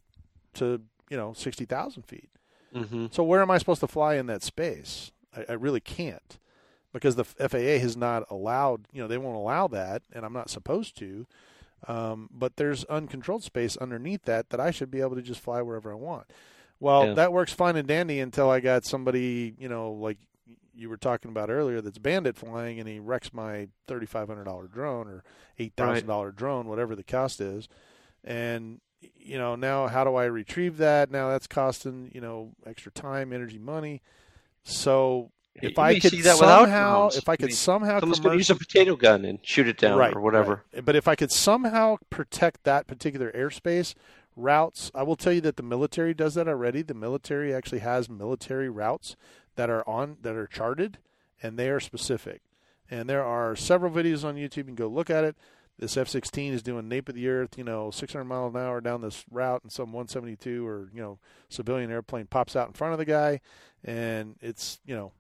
[0.56, 2.30] to you know 60,000 feet.
[2.74, 3.08] Mm-hmm.
[3.12, 5.12] So where am I supposed to fly in that space?
[5.36, 6.38] I, I really can't
[6.94, 8.88] because the FAA has not allowed.
[8.92, 11.28] You know, they won't allow that, and I'm not supposed to.
[11.88, 15.62] Um, but there's uncontrolled space underneath that that I should be able to just fly
[15.62, 16.32] wherever I want.
[16.80, 17.14] Well, yeah.
[17.16, 20.18] that works fine and dandy until I got somebody, you know, like
[20.74, 24.68] you were talking about earlier, that's bandit flying, and he wrecks my thirty-five hundred dollar
[24.68, 25.24] drone or
[25.58, 26.36] eight thousand dollar right.
[26.36, 27.68] drone, whatever the cost is,
[28.24, 28.80] and
[29.18, 31.12] you know now how do I retrieve that?
[31.12, 34.02] Now that's costing you know extra time, energy, money.
[34.64, 38.56] So if you I could somehow, if I could somehow, someone's going to use a
[38.56, 40.64] potato gun and shoot it down right, or whatever.
[40.74, 40.86] Right.
[40.86, 43.96] But if I could somehow protect that particular airspace
[44.40, 46.82] routes, I will tell you that the military does that already.
[46.82, 49.16] The military actually has military routes
[49.56, 50.98] that are on that are charted,
[51.44, 52.42] and they are specific.
[52.90, 54.58] And there are several videos on YouTube.
[54.58, 55.36] You can go look at it.
[55.78, 59.02] This F-16 is doing nape of the earth, you know, 600 miles an hour down
[59.02, 63.00] this route, and some 172 or you know civilian airplane pops out in front of
[63.00, 63.40] the guy,
[63.84, 65.14] and it's you know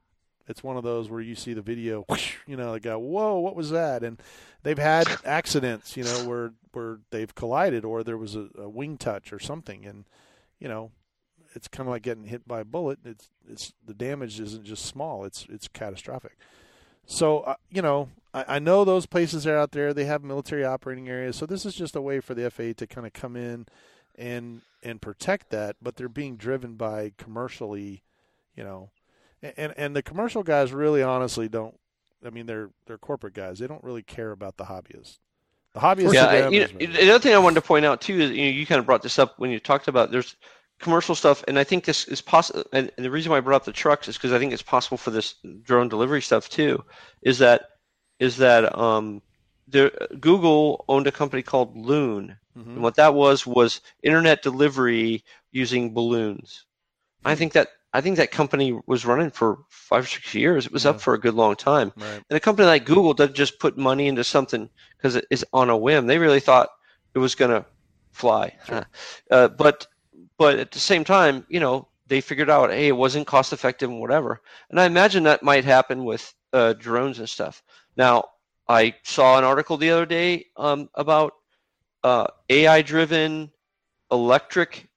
[0.49, 3.37] it's one of those where you see the video, whoosh, you know, they go, "Whoa,
[3.39, 4.19] what was that?" And
[4.63, 8.97] they've had accidents, you know, where where they've collided or there was a, a wing
[8.97, 10.05] touch or something, and
[10.59, 10.91] you know,
[11.53, 12.99] it's kind of like getting hit by a bullet.
[13.05, 16.35] It's it's the damage isn't just small; it's it's catastrophic.
[17.05, 19.93] So uh, you know, I, I know those places are out there.
[19.93, 21.35] They have military operating areas.
[21.35, 23.67] So this is just a way for the FAA to kind of come in
[24.15, 28.01] and and protect that, but they're being driven by commercially,
[28.55, 28.89] you know,
[29.41, 31.75] and and the commercial guys really honestly don't.
[32.25, 33.59] I mean, they're they're corporate guys.
[33.59, 35.19] They don't really care about the hobbyists.
[35.73, 36.13] The hobbyists.
[36.13, 38.51] Yeah, you know, the other thing I wanted to point out too is you know
[38.51, 40.35] you kind of brought this up when you talked about there's
[40.79, 42.63] commercial stuff, and I think this is possible.
[42.73, 44.61] And, and the reason why I brought up the trucks is because I think it's
[44.61, 46.83] possible for this drone delivery stuff too.
[47.21, 47.63] Is that
[48.19, 49.21] is that um,
[49.67, 52.71] there, Google owned a company called Loon, mm-hmm.
[52.71, 56.65] and what that was was internet delivery using balloons.
[57.25, 60.65] I think that I think that company was running for five or six years.
[60.65, 60.91] It was yeah.
[60.91, 61.91] up for a good long time.
[61.95, 62.21] Right.
[62.29, 65.69] And a company like Google doesn't just put money into something because it is on
[65.69, 66.05] a whim.
[66.07, 66.69] They really thought
[67.15, 67.65] it was going to
[68.11, 68.55] fly.
[68.65, 68.85] Sure.
[69.31, 69.87] Uh, but
[70.37, 73.89] but at the same time, you know, they figured out, hey, it wasn't cost effective
[73.89, 74.41] and whatever.
[74.69, 77.61] And I imagine that might happen with uh, drones and stuff.
[77.95, 78.25] Now,
[78.67, 81.33] I saw an article the other day um, about
[82.03, 83.51] uh, AI driven
[84.11, 84.88] electric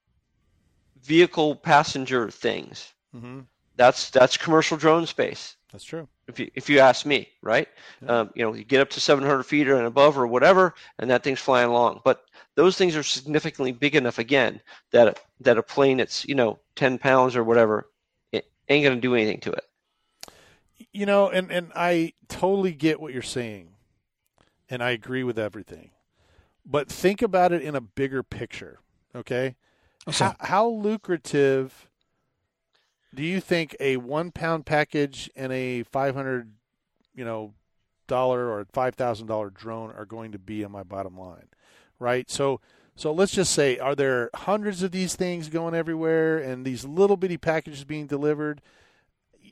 [1.02, 2.92] vehicle passenger things.
[3.14, 3.40] Mm-hmm.
[3.76, 5.56] That's that's commercial drone space.
[5.72, 6.06] That's true.
[6.28, 7.68] If you if you ask me, right?
[8.02, 8.20] Yeah.
[8.20, 11.10] Um, you know, you get up to 700 feet or and above or whatever, and
[11.10, 12.02] that thing's flying along.
[12.04, 12.24] But
[12.54, 16.98] those things are significantly big enough again that that a plane that's you know 10
[16.98, 17.88] pounds or whatever
[18.30, 19.64] it ain't going to do anything to it.
[20.92, 23.70] You know, and and I totally get what you're saying,
[24.68, 25.90] and I agree with everything.
[26.64, 28.80] But think about it in a bigger picture,
[29.14, 29.56] okay?
[30.10, 31.88] How, how lucrative
[33.14, 36.52] do you think a one pound package and a five hundred,
[37.14, 37.54] you know,
[38.06, 41.48] dollar or five thousand dollar drone are going to be on my bottom line,
[41.98, 42.30] right?
[42.30, 42.60] So,
[42.96, 47.16] so let's just say, are there hundreds of these things going everywhere, and these little
[47.16, 48.60] bitty packages being delivered?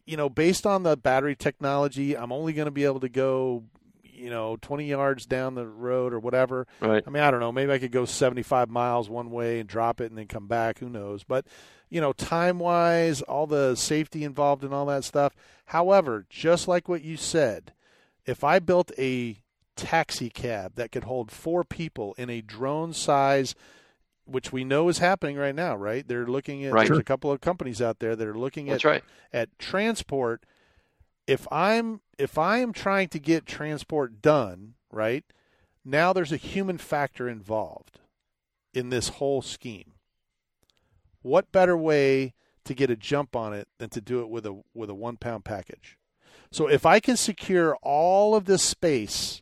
[0.05, 3.65] You know, based on the battery technology, I'm only going to be able to go
[4.21, 6.66] you know 20 yards down the road or whatever.
[6.81, 7.03] Right.
[7.07, 7.53] I mean, I don't know.
[7.53, 10.79] Maybe I could go 75 miles one way and drop it and then come back.
[10.79, 11.25] Who knows?
[11.25, 11.47] But
[11.89, 15.35] you know, time wise, all the safety involved and all that stuff.
[15.66, 17.73] However, just like what you said,
[18.27, 19.39] if I built a
[19.77, 23.55] taxi cab that could hold four people in a drone size
[24.27, 26.07] which we know is happening right now, right?
[26.07, 26.87] They're looking at right.
[26.87, 29.05] there's a couple of companies out there that are looking That's at right.
[29.33, 30.45] at transport
[31.31, 35.24] if I'm if I am trying to get transport done, right?
[35.85, 38.01] Now there's a human factor involved
[38.74, 39.93] in this whole scheme.
[41.22, 44.61] What better way to get a jump on it than to do it with a
[44.74, 45.97] with a 1 pound package?
[46.51, 49.41] So if I can secure all of this space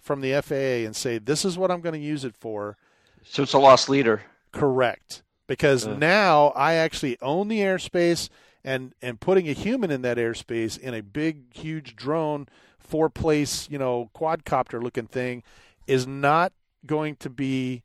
[0.00, 2.78] from the FAA and say this is what I'm going to use it for,
[3.22, 4.22] so it's a lost leader.
[4.50, 5.22] Correct.
[5.46, 5.94] Because uh.
[5.94, 8.30] now I actually own the airspace
[8.64, 12.48] and and putting a human in that airspace in a big huge drone
[12.78, 15.42] four place you know quadcopter looking thing
[15.86, 16.52] is not
[16.86, 17.82] going to be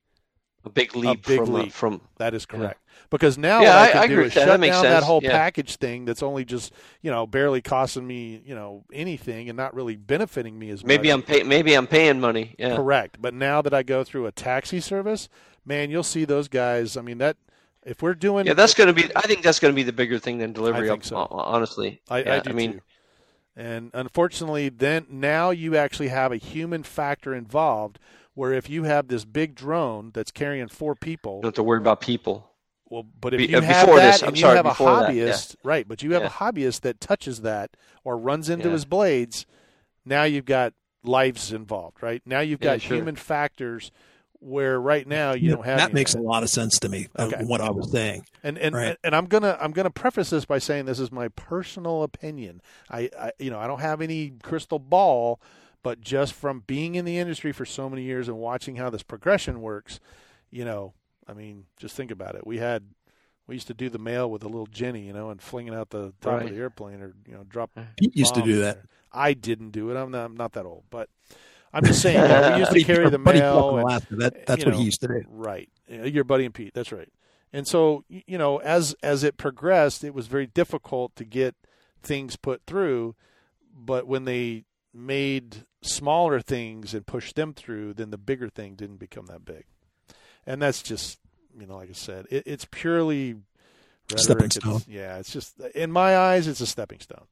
[0.68, 1.26] a big leap.
[1.26, 1.72] A big from, uh, leap.
[1.72, 2.80] from that is correct.
[2.86, 3.04] Yeah.
[3.10, 4.68] Because now yeah, I can I, do is shut that.
[4.68, 5.32] down that whole yeah.
[5.32, 9.74] package thing that's only just you know barely costing me you know anything and not
[9.74, 11.16] really benefiting me as maybe much.
[11.16, 12.56] I'm pay- maybe I'm paying money.
[12.60, 12.76] Yeah.
[12.76, 13.18] Correct.
[13.22, 15.30] But now that I go through a taxi service,
[15.66, 16.98] man, you'll see those guys.
[16.98, 17.38] I mean that
[17.88, 19.10] if we're doing yeah, that's going to be.
[19.16, 20.90] I think that's going to be the bigger thing than delivery.
[21.02, 21.16] So.
[21.32, 22.82] Honestly, I, yeah, I do I mean, too.
[23.56, 27.98] And unfortunately, then now you actually have a human factor involved.
[28.34, 31.64] Where if you have this big drone that's carrying four people, you don't have to
[31.64, 32.52] worry about people.
[32.90, 35.56] Well, but if you uh, have that this, and you sorry, have a hobbyist, that,
[35.56, 35.70] yeah.
[35.70, 35.88] right?
[35.88, 36.28] But you have yeah.
[36.28, 37.72] a hobbyist that touches that
[38.04, 38.74] or runs into yeah.
[38.74, 39.48] his blades,
[40.06, 40.74] now you've got
[41.04, 42.22] lives involved, right?
[42.26, 42.98] Now you've got sure.
[42.98, 43.92] human factors
[44.40, 47.30] where right now you don't have that makes a lot of sense to me uh,
[47.34, 47.44] okay.
[47.44, 48.26] what I was saying.
[48.44, 48.98] And and, right.
[49.04, 52.62] and I'm gonna I'm gonna preface this by saying this is my personal opinion.
[52.90, 55.42] I, I you know I don't have any crystal ball,
[55.84, 59.04] but just from being in the industry for so many years and watching how this
[59.04, 60.00] progression works,
[60.52, 60.94] you know,
[61.28, 62.46] I mean, just think about it.
[62.46, 62.84] We had
[63.48, 65.90] we used to do the mail with a little Jenny, you know, and flinging out
[65.90, 66.44] the top right.
[66.44, 67.72] of the airplane or you know drop.
[67.98, 68.80] Pete used to do that.
[69.12, 69.98] I didn't do it.
[69.98, 71.10] I'm not, I'm not that old, but
[71.74, 73.78] I'm just saying, you know, we used to carry the mail.
[73.78, 75.24] And, that, that's what know, he used to do.
[75.28, 75.70] Right.
[75.88, 76.74] Your buddy and Pete.
[76.74, 77.10] That's right.
[77.54, 81.56] And so, you know, as as it progressed, it was very difficult to get
[82.04, 83.16] things put through.
[83.74, 88.98] But when they made smaller things and pushed them through, then the bigger thing didn't
[88.98, 89.66] become that big.
[90.46, 91.20] And that's just,
[91.58, 93.36] you know, like I said, it, it's purely
[94.12, 94.20] rhetoric.
[94.20, 94.76] Stepping stone.
[94.78, 97.26] It's, yeah, it's just in my eyes, it's a stepping stone.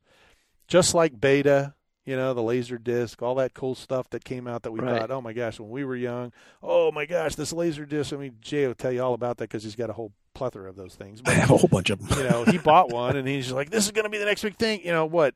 [0.67, 1.74] Just like beta,
[2.05, 4.99] you know, the laser disc, all that cool stuff that came out that we right.
[4.99, 6.31] thought, oh my gosh, when we were young,
[6.61, 8.13] oh my gosh, this laser disc.
[8.13, 10.69] I mean, Jay will tell you all about that because he's got a whole plethora
[10.69, 11.21] of those things.
[11.25, 12.19] But, I have a whole bunch of them.
[12.19, 14.43] you know, he bought one and he's like, this is going to be the next
[14.43, 14.81] big thing.
[14.83, 15.33] You know what?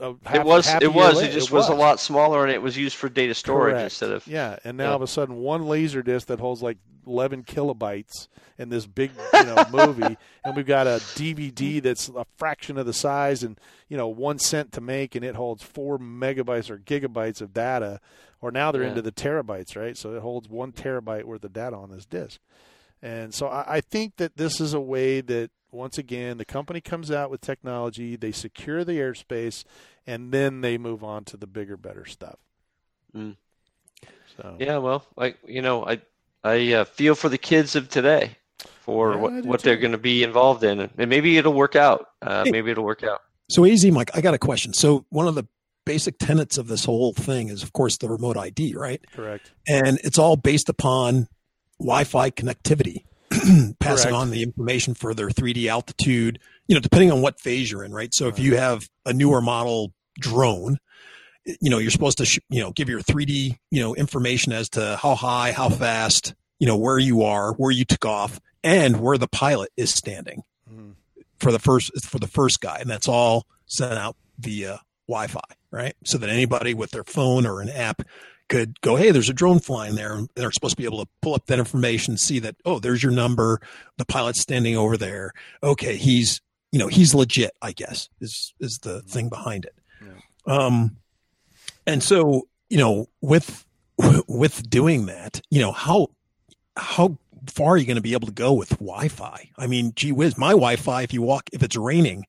[0.00, 0.68] Half, it was.
[0.80, 1.20] It was.
[1.20, 1.68] It just it was.
[1.68, 1.68] was.
[1.70, 3.84] a lot smaller, and it was used for data storage Correct.
[3.84, 4.26] instead of.
[4.26, 4.90] Yeah, and now yeah.
[4.90, 8.28] all of a sudden, one laser disc that holds like 11 kilobytes
[8.58, 12.86] in this big, you know, movie, and we've got a DVD that's a fraction of
[12.86, 16.78] the size and you know one cent to make, and it holds four megabytes or
[16.78, 18.00] gigabytes of data.
[18.40, 18.90] Or now they're yeah.
[18.90, 19.96] into the terabytes, right?
[19.96, 22.38] So it holds one terabyte worth of data on this disc.
[23.02, 26.80] And so I, I think that this is a way that once again, the company
[26.80, 29.64] comes out with technology, they secure the airspace,
[30.06, 32.38] and then they move on to the bigger, better stuff.
[33.14, 33.36] Mm.
[34.36, 36.00] So yeah, well, like you know, I
[36.44, 38.36] I uh, feel for the kids of today
[38.80, 42.10] for yeah, what, what they're going to be involved in, and maybe it'll work out.
[42.22, 43.22] Uh, hey, maybe it'll work out.
[43.50, 44.72] So, AZ Mike, I got a question.
[44.72, 45.46] So, one of the
[45.84, 49.02] basic tenets of this whole thing is, of course, the remote ID, right?
[49.12, 49.52] Correct.
[49.66, 51.28] And it's all based upon
[51.78, 53.04] Wi-Fi connectivity.
[53.78, 54.12] passing Correct.
[54.12, 57.92] on the information for their 3D altitude, you know, depending on what phase you're in,
[57.92, 58.12] right?
[58.14, 60.78] So if you have a newer model drone,
[61.44, 64.68] you know, you're supposed to, sh- you know, give your 3D, you know, information as
[64.70, 69.00] to how high, how fast, you know, where you are, where you took off, and
[69.00, 70.94] where the pilot is standing mm.
[71.38, 75.94] for the first for the first guy, and that's all sent out via Wi-Fi, right?
[76.04, 78.02] So that anybody with their phone or an app
[78.48, 80.14] could go, hey, there's a drone flying there.
[80.14, 83.02] And they're supposed to be able to pull up that information, see that, oh, there's
[83.02, 83.60] your number.
[83.96, 85.32] The pilot's standing over there.
[85.62, 86.40] Okay, he's,
[86.72, 89.74] you know, he's legit, I guess, is is the thing behind it.
[90.04, 90.54] Yeah.
[90.54, 90.96] Um,
[91.86, 93.66] and so, you know, with
[94.28, 96.08] with doing that, you know, how
[96.76, 99.50] how far are you going to be able to go with Wi-Fi?
[99.56, 102.24] I mean, gee whiz, my Wi-Fi, if you walk, if it's raining,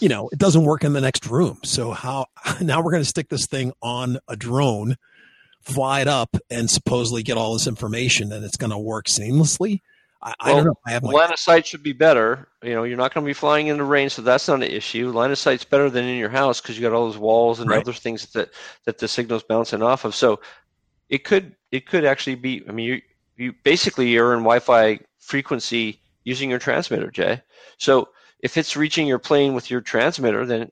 [0.00, 1.58] you know, it doesn't work in the next room.
[1.62, 2.26] So how
[2.60, 4.96] now we're going to stick this thing on a drone
[5.62, 9.80] fly it up and supposedly get all this information and it's going to work seamlessly.
[10.22, 10.74] I, well, I don't know.
[10.86, 12.48] I have line of sight should be better.
[12.62, 14.70] You know, you're not going to be flying in the rain, so that's not an
[14.70, 15.10] issue.
[15.10, 17.68] Line of sight's better than in your house because you got all those walls and
[17.68, 17.80] right.
[17.80, 18.50] other things that
[18.84, 20.14] that the signal's bouncing off of.
[20.14, 20.40] So
[21.08, 22.62] it could it could actually be.
[22.68, 23.02] I mean, you
[23.36, 27.42] you basically you're in Wi-Fi frequency using your transmitter, Jay.
[27.78, 28.08] So
[28.38, 30.70] if it's reaching your plane with your transmitter, then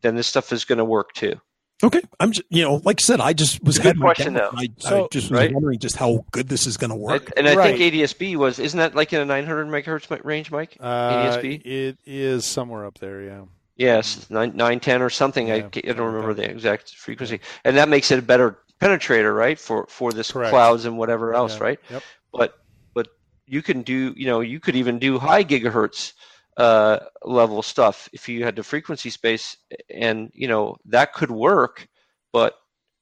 [0.00, 1.40] then this stuff is going to work too.
[1.84, 4.50] Okay, I'm just, you know, like I said, I just was good question though.
[4.56, 5.52] I, so, I just was right?
[5.52, 7.32] wondering just how good this is going to work.
[7.36, 7.76] And, and I right.
[7.76, 10.78] think ADSB was isn't that like in a 900 megahertz range, Mike?
[10.80, 11.66] Uh, ADSB.
[11.66, 13.42] It is somewhere up there, yeah.
[13.76, 15.48] Yes, nine nine ten or something.
[15.48, 19.36] Yeah, I, I don't remember the exact frequency, and that makes it a better penetrator,
[19.36, 19.58] right?
[19.58, 20.50] For for this Correct.
[20.50, 21.62] clouds and whatever else, yeah.
[21.62, 21.78] right?
[21.90, 22.02] Yep.
[22.32, 22.58] But
[22.94, 23.08] but
[23.46, 26.14] you can do, you know, you could even do high gigahertz
[26.56, 29.56] uh, level stuff if you had the frequency space,
[29.90, 31.88] and you know that could work.
[32.32, 32.54] But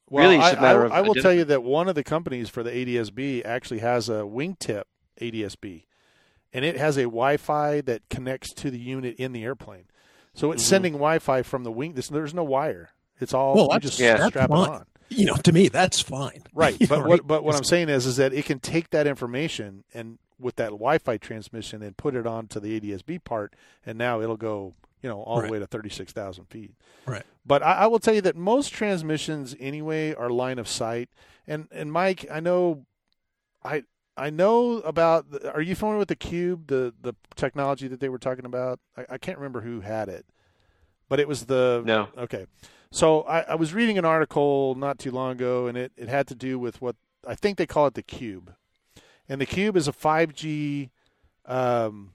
[0.09, 0.91] well, really, it's a matter I, of.
[0.91, 4.23] I will tell you that one of the companies for the ADSB actually has a
[4.23, 4.83] wingtip
[5.21, 5.85] ADSB,
[6.53, 9.85] and it has a Wi-Fi that connects to the unit in the airplane.
[10.33, 10.69] So it's mm-hmm.
[10.69, 11.93] sending Wi-Fi from the wing.
[11.93, 12.89] There's no wire.
[13.19, 14.85] It's all well, just yeah, strap it on.
[15.07, 16.43] You know, to me, that's fine.
[16.53, 19.83] Right, but what but what I'm saying is, is that it can take that information
[19.93, 23.53] and with that Wi-Fi transmission and put it onto the ADSB part,
[23.85, 25.47] and now it'll go you know all right.
[25.47, 26.73] the way to thirty six thousand feet.
[27.05, 27.23] Right.
[27.45, 31.09] But I, I will tell you that most transmissions anyway are line of sight.
[31.47, 32.85] And and Mike, I know,
[33.63, 33.83] I
[34.17, 35.25] I know about.
[35.53, 38.79] Are you familiar with the cube, the the technology that they were talking about?
[38.97, 40.25] I, I can't remember who had it,
[41.07, 42.07] but it was the no.
[42.17, 42.47] Okay,
[42.91, 46.27] so I, I was reading an article not too long ago, and it it had
[46.27, 46.95] to do with what
[47.27, 48.55] I think they call it the cube,
[49.27, 50.89] and the cube is a five G.
[51.45, 52.11] Um,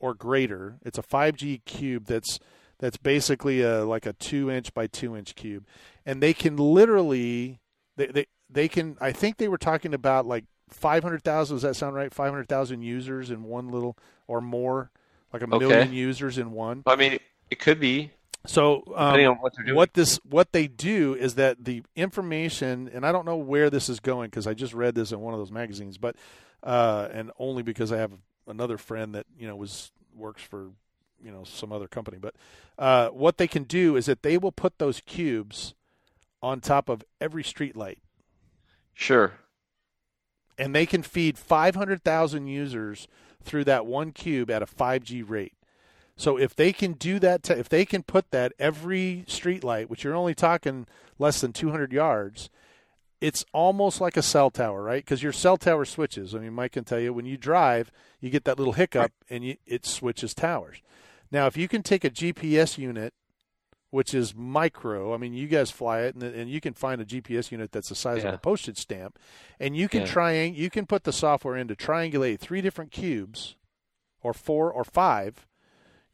[0.00, 0.78] or greater.
[0.84, 2.38] It's a 5G cube that's
[2.78, 5.66] that's basically a like a two inch by two inch cube,
[6.06, 7.60] and they can literally
[7.96, 8.96] they they, they can.
[9.00, 11.56] I think they were talking about like five hundred thousand.
[11.56, 12.12] Does that sound right?
[12.12, 13.96] Five hundred thousand users in one little
[14.28, 14.90] or more,
[15.32, 15.58] like a okay.
[15.58, 16.84] million users in one.
[16.86, 17.18] I mean,
[17.50, 18.12] it could be.
[18.48, 23.26] So um, what, what, this what they do is that the information, and I don't
[23.26, 25.98] know where this is going because I just read this in one of those magazines,
[25.98, 26.16] but
[26.62, 28.12] uh, and only because I have
[28.46, 30.70] another friend that you know was works for
[31.22, 32.16] you know some other company.
[32.18, 32.36] But
[32.78, 35.74] uh, what they can do is that they will put those cubes
[36.42, 37.98] on top of every street light.
[38.94, 39.34] Sure.
[40.56, 43.06] And they can feed 500,000 users
[43.42, 45.52] through that one cube at a 5G rate.
[46.18, 49.88] So if they can do that, to, if they can put that every street light,
[49.88, 50.86] which you're only talking
[51.18, 52.50] less than 200 yards,
[53.20, 55.04] it's almost like a cell tower, right?
[55.04, 56.34] Because your cell tower switches.
[56.34, 59.44] I mean, Mike can tell you when you drive, you get that little hiccup and
[59.44, 60.82] you, it switches towers.
[61.30, 63.14] Now, if you can take a GPS unit,
[63.90, 67.04] which is micro, I mean, you guys fly it, and, and you can find a
[67.04, 68.30] GPS unit that's the size yeah.
[68.30, 69.18] of a postage stamp,
[69.58, 70.06] and you can yeah.
[70.06, 73.56] try you can put the software in to triangulate three different cubes,
[74.22, 75.46] or four or five.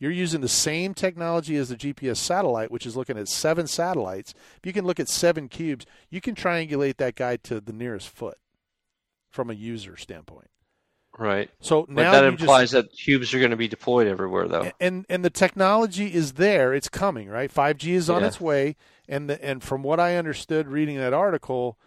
[0.05, 4.35] You're using the same technology as the GPS satellite, which is looking at seven satellites.
[4.59, 8.11] If you can look at seven cubes, you can triangulate that guy to the nearest
[8.11, 8.37] foot
[9.31, 10.51] from a user standpoint.
[11.19, 11.49] Right.
[11.61, 14.71] So now but that implies just, that cubes are going to be deployed everywhere, though.
[14.79, 17.31] And and the technology is there; it's coming.
[17.31, 17.51] Right.
[17.51, 18.27] Five G is on yeah.
[18.27, 18.77] its way,
[19.09, 21.79] and the, and from what I understood reading that article,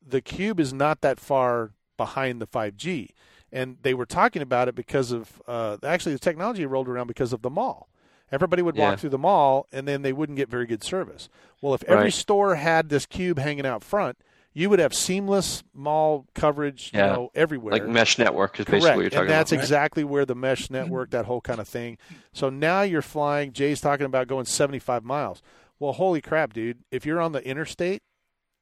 [0.00, 3.10] the cube is not that far behind the five G,
[3.56, 7.32] and they were talking about it because of uh, actually the technology rolled around because
[7.32, 7.88] of the mall.
[8.30, 8.96] Everybody would walk yeah.
[8.96, 11.30] through the mall, and then they wouldn't get very good service.
[11.62, 12.12] Well, if every right.
[12.12, 14.18] store had this cube hanging out front,
[14.52, 17.06] you would have seamless mall coverage, yeah.
[17.06, 17.72] you know, everywhere.
[17.72, 18.82] Like mesh network is Correct.
[18.82, 19.62] basically what you're talking and that's about.
[19.62, 21.96] exactly where the mesh network, that whole kind of thing.
[22.32, 23.52] So now you're flying.
[23.52, 25.40] Jay's talking about going 75 miles.
[25.78, 26.78] Well, holy crap, dude!
[26.90, 28.02] If you're on the interstate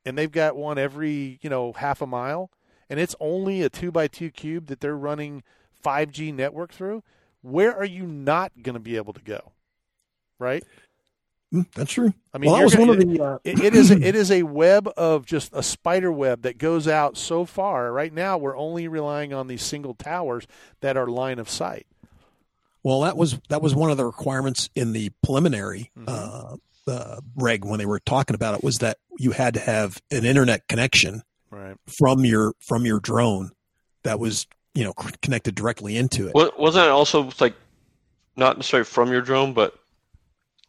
[0.04, 2.50] and they've got one every, you know, half a mile,
[2.94, 5.42] and it's only a two by two cube that they're running
[5.84, 7.02] 5G network through,
[7.42, 9.50] where are you not going to be able to go?
[10.38, 10.62] Right?
[11.52, 12.14] Mm, that's true.
[12.32, 13.20] I mean, well, that was one of the.
[13.20, 13.38] Uh...
[13.42, 16.86] it, it is a, it is a web of just a spider web that goes
[16.86, 17.92] out so far.
[17.92, 20.46] Right now, we're only relying on these single towers
[20.80, 21.88] that are line of sight.
[22.84, 26.04] Well, that was that was one of the requirements in the preliminary mm-hmm.
[26.06, 30.00] uh, uh, reg when they were talking about it was that you had to have
[30.12, 31.24] an internet connection
[31.54, 31.76] right.
[31.98, 33.50] from your from your drone
[34.02, 34.92] that was you know
[35.22, 36.34] connected directly into it.
[36.34, 37.54] wasn't it also like
[38.36, 39.78] not necessarily from your drone, but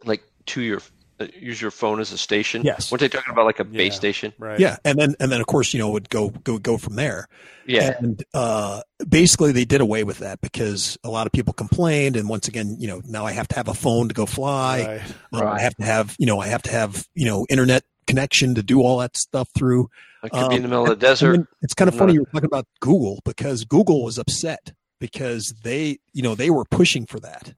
[0.03, 0.81] like to your
[1.19, 2.63] uh, use your phone as a station.
[2.63, 2.91] Yes.
[2.91, 4.33] Weren't they talking about like a base yeah, station?
[4.37, 4.59] Right.
[4.59, 6.95] Yeah, and then and then of course you know it would go go go from
[6.95, 7.27] there.
[7.65, 7.95] Yeah.
[7.97, 12.29] And uh, basically they did away with that because a lot of people complained, and
[12.29, 15.01] once again you know now I have to have a phone to go fly.
[15.31, 15.41] Right.
[15.41, 18.55] Um, I have to have you know I have to have you know internet connection
[18.55, 19.89] to do all that stuff through.
[20.25, 21.47] I could um, be in the middle of the desert.
[21.61, 26.23] it's kind of funny you're talking about Google because Google was upset because they you
[26.23, 27.53] know they were pushing for that.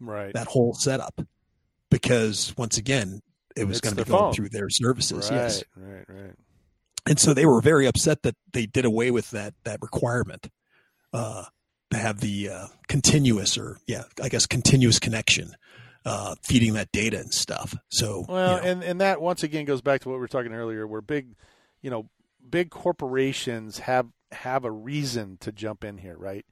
[0.00, 0.32] Right.
[0.34, 1.20] That whole setup
[1.90, 3.20] because once again,
[3.56, 5.30] it was going to be going through their services.
[5.30, 5.64] Right, yes.
[5.76, 6.34] Right, right.
[7.06, 10.48] And so they were very upset that they did away with that that requirement
[11.12, 11.44] uh,
[11.90, 15.54] to have the uh, continuous or yeah, I guess continuous connection.
[16.06, 17.74] Uh, feeding that data and stuff.
[17.88, 18.68] So well, you know.
[18.68, 21.34] and and that once again goes back to what we were talking earlier, where big,
[21.84, 22.08] you know,
[22.48, 26.46] big corporations have have a reason to jump in here, right?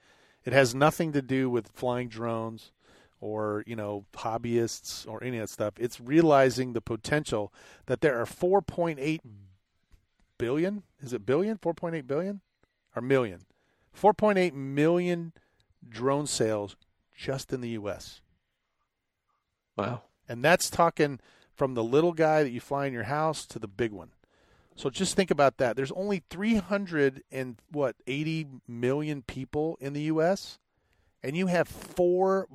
[0.45, 2.71] It has nothing to do with flying drones
[3.19, 5.75] or you know hobbyists or any of that stuff.
[5.79, 7.51] It's realizing the potential
[7.87, 9.21] that there are 4.8
[10.37, 10.83] billion.
[11.01, 11.57] Is it billion?
[11.57, 12.43] 4.8 billion
[12.95, 13.41] or million?
[13.99, 15.33] 4.8 million
[15.89, 16.77] drone sales
[17.17, 18.21] just in the U.S.
[19.79, 20.03] Wow!
[20.29, 21.21] And that's talking
[21.55, 24.11] from the little guy that you fly in your house to the big one.
[24.77, 25.77] So just think about that.
[25.77, 30.59] There's only 300 and what 80 million people in the U.S.
[31.23, 32.49] and you have four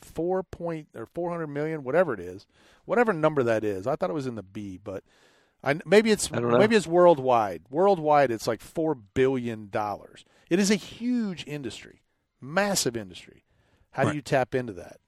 [0.00, 2.46] four point or four hundred million, whatever it is,
[2.84, 3.86] whatever number that is.
[3.86, 5.04] I thought it was in the B, but
[5.62, 7.62] I, maybe it's maybe it's worldwide.
[7.70, 10.24] Worldwide, it's like four billion dollars.
[10.50, 12.02] It is a huge industry,
[12.40, 13.44] massive industry.
[13.92, 14.10] How right.
[14.10, 14.98] do you tap into that?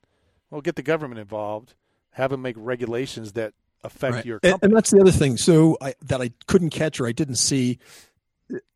[0.51, 1.75] Well, get the government involved.
[2.13, 3.55] Have them make regulations that
[3.85, 4.27] affect right.
[4.27, 4.55] your company.
[4.55, 5.37] And, and, that's the other thing.
[5.37, 7.79] So I, that I couldn't catch or I didn't see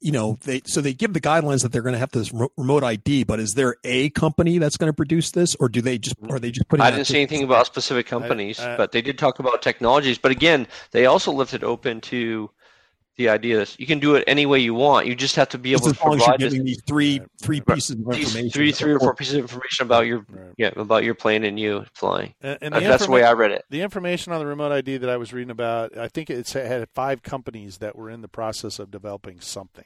[0.00, 2.82] you know they so they give the guidelines that they're going to have this remote
[2.84, 6.18] id but is there a company that's going to produce this or do they just
[6.22, 6.32] mm.
[6.32, 9.02] are they just putting i didn't say anything about specific companies I, I, but they
[9.02, 12.50] did talk about technologies but again they also left it open to
[13.18, 15.06] the idea is you can do it any way you want.
[15.06, 18.48] You just have to be able to provide giving these three three pieces of information,
[18.48, 20.54] three three or four pieces of information about your right.
[20.56, 22.32] yeah about your plane and you flying.
[22.40, 23.64] And, and the that's the way I read it.
[23.70, 26.88] The information on the remote ID that I was reading about, I think it had
[26.94, 29.84] five companies that were in the process of developing something.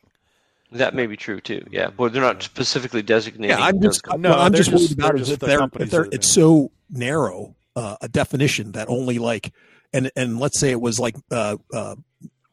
[0.70, 1.66] That may be true too.
[1.70, 3.58] Yeah, but they're not specifically designated.
[3.58, 6.70] Yeah, I'm just no, I'm just worried about it if they're, if they're it's so
[6.90, 9.54] narrow uh, a definition that only like
[9.94, 11.96] and and let's say it was like uh, uh,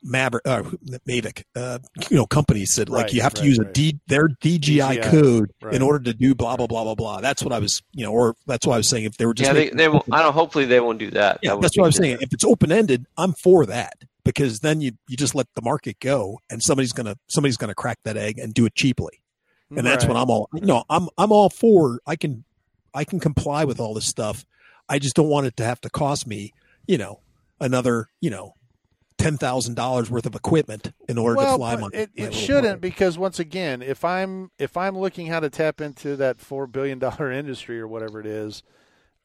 [0.03, 0.63] Maverick, uh,
[1.07, 1.79] Mavic, uh,
[2.09, 3.69] you know, companies said like right, you have to use right.
[3.69, 7.21] a D, their DJI, DJI code in order to do blah blah blah blah blah.
[7.21, 9.05] That's what I was, you know, or that's what I was saying.
[9.05, 10.33] If they were just yeah, they, they won't, I don't.
[10.33, 11.39] Hopefully, they won't do that.
[11.41, 12.19] Yeah, that that's what I was saying.
[12.21, 15.99] If it's open ended, I'm for that because then you you just let the market
[15.99, 19.21] go, and somebody's gonna somebody's gonna crack that egg and do it cheaply,
[19.69, 20.49] and that's what I'm all.
[20.53, 21.99] You know, I'm I'm all for.
[22.07, 22.45] I can
[22.93, 24.45] I can comply with all this stuff.
[24.87, 26.53] I just don't want it to have to cost me,
[26.87, 27.21] you know,
[27.59, 28.55] another, you know,
[29.19, 31.89] ten thousand dollars worth of equipment in order well, to fly my.
[31.93, 32.79] It, it shouldn't plane.
[32.79, 36.97] because once again, if I'm if I'm looking how to tap into that four billion
[36.97, 38.63] dollar industry or whatever it is,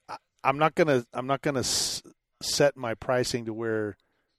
[0.09, 2.03] I, I'm not gonna I'm not gonna s-
[2.43, 3.97] set my pricing to where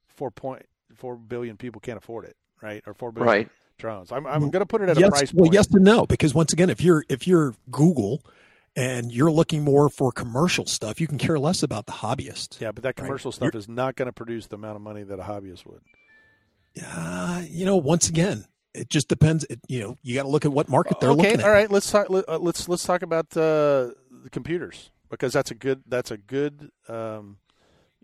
[0.07, 2.83] four point four billion people can't afford it, right?
[2.85, 3.49] Or four billion right.
[3.79, 4.11] drones.
[4.11, 5.31] I'm I'm gonna put it at yes, a price.
[5.31, 5.41] Point.
[5.41, 8.21] Well, yes and no, because once again, if you're if you're Google
[8.75, 12.59] and you're looking more for commercial stuff, you can care less about the hobbyist.
[12.59, 13.35] Yeah, but that commercial right?
[13.35, 15.81] stuff you're, is not going to produce the amount of money that a hobbyist would.
[16.73, 19.45] Yeah, you know, once again, it just depends.
[19.49, 21.45] It, you know, you got to look at what market they're okay, looking at.
[21.45, 21.71] all right.
[21.71, 22.09] Let's talk.
[22.09, 26.11] Let, us uh, let's, let's talk about uh, the computers because that's a good that's
[26.11, 27.37] a good um,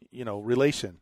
[0.10, 1.00] you know relation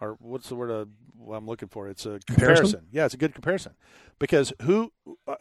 [0.00, 1.88] or what's the word uh, I'm looking for?
[1.88, 2.36] It's a comparison.
[2.36, 2.86] comparison.
[2.90, 3.72] Yeah, it's a good comparison
[4.18, 4.92] because who?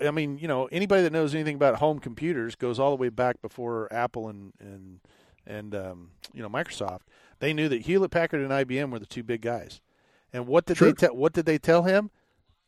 [0.01, 3.09] I mean, you know, anybody that knows anything about home computers goes all the way
[3.09, 4.99] back before Apple and and
[5.45, 7.01] and um, you know Microsoft.
[7.39, 9.81] They knew that Hewlett Packard and IBM were the two big guys.
[10.33, 11.15] And what did they tell?
[11.15, 12.09] What did they tell him?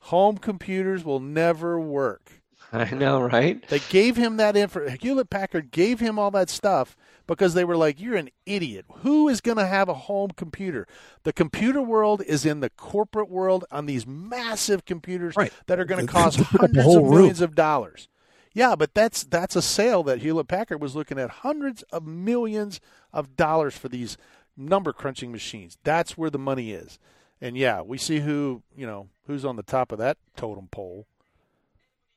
[0.04, 2.39] Home computers will never work.
[2.74, 3.68] I know, right?
[3.68, 4.90] They gave him that info.
[4.90, 6.96] Hewlett Packard gave him all that stuff
[7.28, 8.86] because they were like, "You're an idiot.
[8.98, 10.88] Who is going to have a home computer?
[11.24, 15.54] The computer world is in the corporate world on these massive computers right.
[15.68, 17.50] that are going to cost hundreds of millions room.
[17.50, 18.08] of dollars."
[18.54, 22.80] Yeah, but that's that's a sale that Hewlett Packard was looking at hundreds of millions
[23.14, 24.18] of dollars for these
[24.58, 25.78] number crunching machines.
[25.84, 27.00] That's where the money is.
[27.42, 31.08] And yeah, we see who, you know, who's on the top of that totem pole.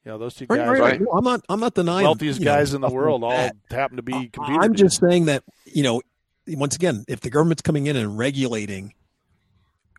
[0.05, 0.59] You know, those two guys.
[0.59, 1.45] Right, right, I'm not.
[1.49, 4.61] I'm not denying wealthiest guys know, in the world all happen to be computer.
[4.61, 6.03] I'm just saying that you know,
[6.49, 8.95] once again, if the government's coming in and regulating,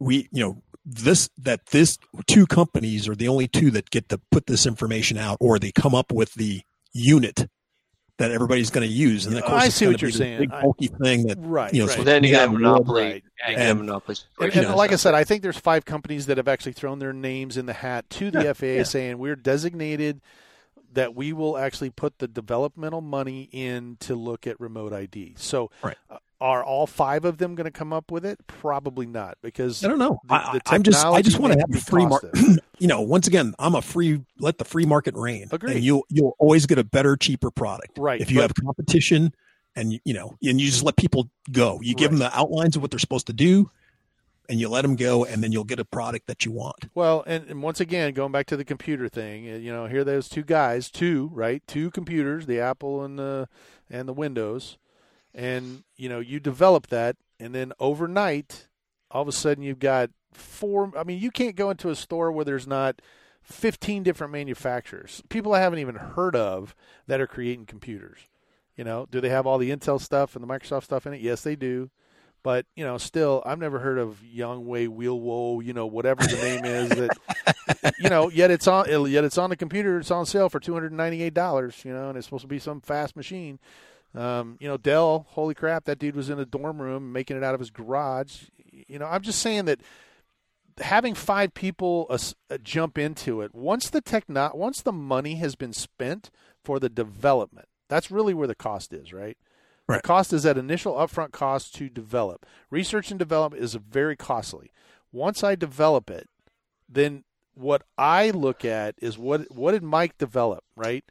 [0.01, 1.97] we you know this that this
[2.27, 5.71] two companies are the only two that get to put this information out, or they
[5.71, 7.47] come up with the unit
[8.19, 9.25] that everybody's going to use.
[9.25, 10.39] And of course, I see what you're saying.
[10.39, 11.73] Big bulky I, thing that right.
[11.73, 11.97] You know, right.
[11.97, 13.03] So then you have monopoly.
[13.03, 13.23] Right.
[13.45, 14.25] And, and, monopolies.
[14.39, 17.13] And, and like I said, I think there's five companies that have actually thrown their
[17.13, 18.83] names in the hat to the yeah, FAA, yeah.
[18.83, 20.21] saying we're designated
[20.93, 25.35] that we will actually put the developmental money in to look at remote ID.
[25.37, 25.97] So, right.
[26.09, 28.37] uh, are all five of them going to come up with it?
[28.47, 30.19] Probably not, because I don't know.
[30.23, 32.31] The, the I, am just I just want to have the free market.
[32.79, 34.21] you know, once again, I'm a free.
[34.39, 35.47] Let the free market reign.
[35.51, 35.75] Agree.
[35.75, 37.97] And you'll you'll always get a better, cheaper product.
[37.97, 38.19] Right.
[38.19, 39.33] If you but, have competition,
[39.75, 41.79] and you know, and you just let people go.
[41.81, 42.19] You give right.
[42.19, 43.71] them the outlines of what they're supposed to do,
[44.49, 46.89] and you let them go, and then you'll get a product that you want.
[46.93, 50.03] Well, and, and once again, going back to the computer thing, eh, you know, here
[50.03, 53.47] those two guys, two right, two computers, the Apple and the
[53.89, 54.77] and the Windows
[55.33, 58.67] and you know you develop that and then overnight
[59.09, 62.31] all of a sudden you've got four i mean you can't go into a store
[62.31, 63.01] where there's not
[63.41, 66.75] 15 different manufacturers people i haven't even heard of
[67.07, 68.19] that are creating computers
[68.75, 69.07] you know?
[69.09, 71.21] Do they have all the intel stuff and the microsoft stuff in it?
[71.21, 71.89] Yes they do
[72.43, 76.65] but you know still i've never heard of youngway wheelwo you know whatever the name
[76.65, 80.49] is that you know yet it's on yet it's on the computer it's on sale
[80.49, 83.59] for $298 you know and it's supposed to be some fast machine
[84.15, 87.43] um, you know, Dell, holy crap, that dude was in a dorm room making it
[87.43, 88.43] out of his garage.
[88.71, 89.81] You know, I'm just saying that
[90.79, 92.17] having five people uh,
[92.49, 96.29] uh, jump into it once the techno- once the money has been spent
[96.63, 99.37] for the development, that's really where the cost is, right?
[99.93, 100.01] Right.
[100.03, 102.45] The cost is that initial upfront cost to develop.
[102.69, 104.71] Research and development is very costly.
[105.11, 106.29] Once I develop it,
[106.89, 107.23] then
[107.53, 111.03] what I look at is what what did Mike develop, right?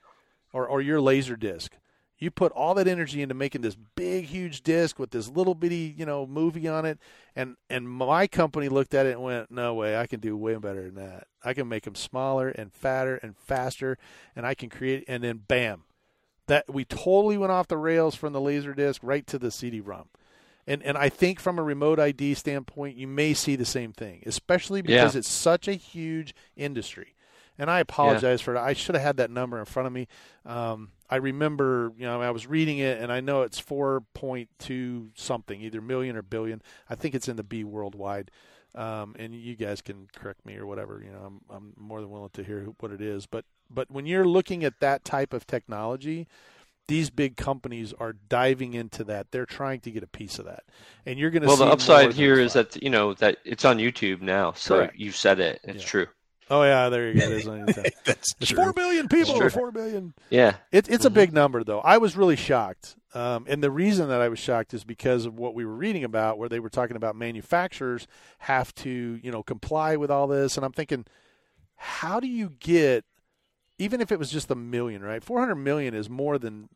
[0.52, 1.76] Or or your laser disc.
[2.18, 5.92] You put all that energy into making this big, huge disc with this little bitty,
[5.96, 6.98] you know, movie on it,
[7.34, 10.54] and and my company looked at it and went, "No way, I can do way
[10.56, 11.26] better than that.
[11.44, 13.98] I can make them smaller and fatter and faster,
[14.36, 15.82] and I can create." And then, bam,
[16.46, 20.08] that we totally went off the rails from the laser disc right to the CD-ROM.
[20.66, 24.22] And and I think from a remote ID standpoint, you may see the same thing,
[24.26, 25.18] especially because yeah.
[25.18, 27.14] it's such a huge industry.
[27.58, 28.44] And I apologize yeah.
[28.44, 28.60] for it.
[28.60, 30.08] I should have had that number in front of me.
[30.46, 35.60] Um, I remember, you know, I was reading it, and I know it's 4.2 something,
[35.60, 36.62] either million or billion.
[36.88, 38.30] I think it's in the B worldwide.
[38.74, 41.02] Um, and you guys can correct me or whatever.
[41.04, 43.26] You know, I'm I'm more than willing to hear what it is.
[43.26, 46.26] But but when you're looking at that type of technology,
[46.88, 49.30] these big companies are diving into that.
[49.30, 50.64] They're trying to get a piece of that,
[51.06, 51.48] and you're going to.
[51.48, 54.76] See Well, the upside here is that you know that it's on YouTube now, so
[54.76, 54.98] Correct.
[54.98, 55.60] you said it.
[55.64, 55.88] It's yeah.
[55.88, 56.06] true.
[56.52, 57.28] Oh yeah, there you go.
[57.30, 57.44] There's
[58.04, 59.48] That's There's four billion people.
[59.48, 60.12] Four billion.
[60.28, 61.06] Yeah, it, it's mm-hmm.
[61.06, 61.80] a big number though.
[61.80, 65.38] I was really shocked, um, and the reason that I was shocked is because of
[65.38, 68.06] what we were reading about, where they were talking about manufacturers
[68.40, 71.06] have to, you know, comply with all this, and I'm thinking,
[71.74, 73.06] how do you get,
[73.78, 75.24] even if it was just a million, right?
[75.24, 76.68] Four hundred million is more than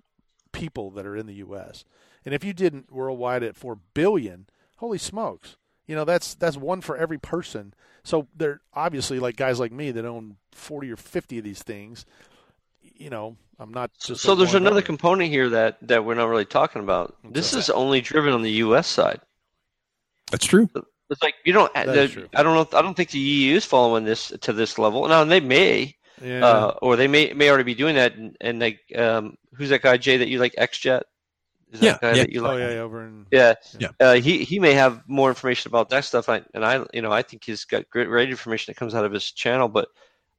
[0.52, 1.84] people that are in the U.S.
[2.24, 4.46] And if you didn't worldwide at four billion,
[4.78, 5.58] holy smokes!
[5.86, 7.74] You know that's that's one for every person.
[8.02, 12.06] So they're obviously like guys like me that own forty or fifty of these things.
[12.80, 14.22] You know, I'm not just.
[14.22, 17.16] So there's another component here that that we're not really talking about.
[17.22, 17.58] What's this that?
[17.58, 18.86] is only driven on the U.S.
[18.86, 19.20] side.
[20.30, 20.68] That's true.
[21.10, 21.72] It's like you don't.
[21.72, 22.78] The, I don't know.
[22.78, 25.06] I don't think the EU is following this to this level.
[25.06, 26.44] Now and they may, yeah.
[26.44, 28.16] uh, or they may may already be doing that.
[28.16, 30.54] And, and like, um, who's that guy Jay that you like?
[30.56, 31.02] XJet.
[31.72, 32.26] Is yeah, yeah.
[32.28, 32.52] You like?
[32.52, 33.88] Oh yeah, over in yeah, yeah.
[33.98, 37.10] Uh, he he may have more information about that stuff, I, and I you know
[37.10, 39.68] I think he's got great, great information that comes out of his channel.
[39.68, 39.88] But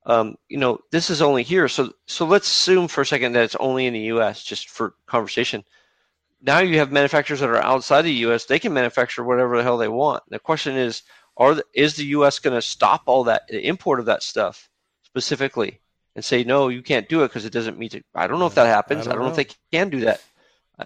[0.05, 3.43] um, you know this is only here, so so let's assume for a second that
[3.43, 4.41] it's only in the U.S.
[4.41, 5.65] just for conversation.
[6.41, 8.45] Now you have manufacturers that are outside the U.S.
[8.45, 10.23] They can manufacture whatever the hell they want.
[10.29, 11.01] The question is,
[11.35, 12.39] are the, is the U.S.
[12.39, 14.69] going to stop all that the import of that stuff
[15.03, 15.81] specifically
[16.15, 18.05] and say no, you can't do it because it doesn't meet it?
[18.15, 19.01] I don't know if that happens.
[19.01, 19.27] I don't, I don't know.
[19.29, 20.21] know if they can do that.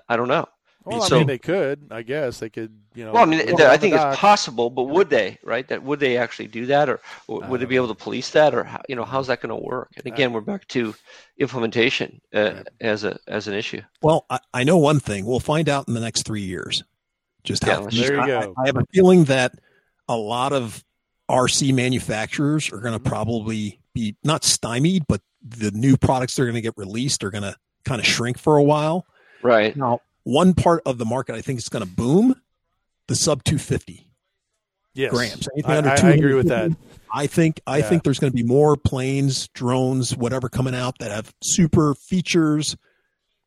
[0.07, 0.47] I, don't know.
[0.83, 1.87] Well, so, I mean, they could.
[1.91, 2.75] I guess they could.
[2.95, 3.13] You know.
[3.13, 5.37] Well, I mean, I think it's possible, but would they?
[5.43, 5.67] Right?
[5.67, 8.63] That would they actually do that, or would they be able to police that, or
[8.63, 9.91] how, you know, how's that going to work?
[9.97, 10.95] And again, we're back to
[11.37, 13.81] implementation uh, as a as an issue.
[14.01, 15.25] Well, I, I, know one thing.
[15.25, 16.83] We'll find out in the next three years.
[17.43, 17.87] Just how.
[17.89, 18.55] Yeah, there you go.
[18.57, 19.53] I, I have a feeling that
[20.07, 20.83] a lot of
[21.29, 23.07] RC manufacturers are going to mm-hmm.
[23.07, 27.31] probably be not stymied, but the new products that are going to get released are
[27.31, 29.05] going to kind of shrink for a while.
[29.43, 29.75] Right.
[29.75, 32.35] Now, one part of the market I think is going to boom
[33.07, 34.07] the sub 250
[34.93, 35.11] yes.
[35.11, 35.47] grams.
[35.53, 36.71] Anything I, under I, I agree with that.
[37.13, 37.89] I think I yeah.
[37.89, 42.77] think there's going to be more planes, drones, whatever coming out that have super features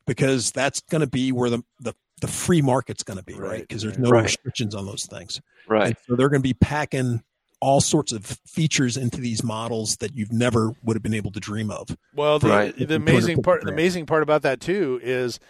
[0.06, 3.60] because that's going to be where the the, the free market's going to be, right?
[3.60, 4.24] Because there's no right.
[4.24, 5.40] restrictions on those things.
[5.68, 5.88] Right.
[5.88, 7.22] And so they're going to be packing
[7.60, 11.40] all sorts of features into these models that you've never would have been able to
[11.40, 11.96] dream of.
[12.14, 12.76] Well, the, right.
[12.76, 15.40] the amazing part the amazing part about that too is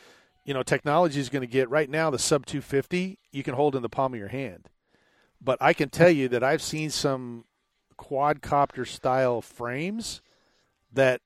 [0.45, 3.75] you know, technology is going to get right now the sub 250 you can hold
[3.75, 4.69] in the palm of your hand.
[5.41, 7.45] But I can tell you that I've seen some
[7.99, 10.21] quadcopter style frames
[10.93, 11.21] that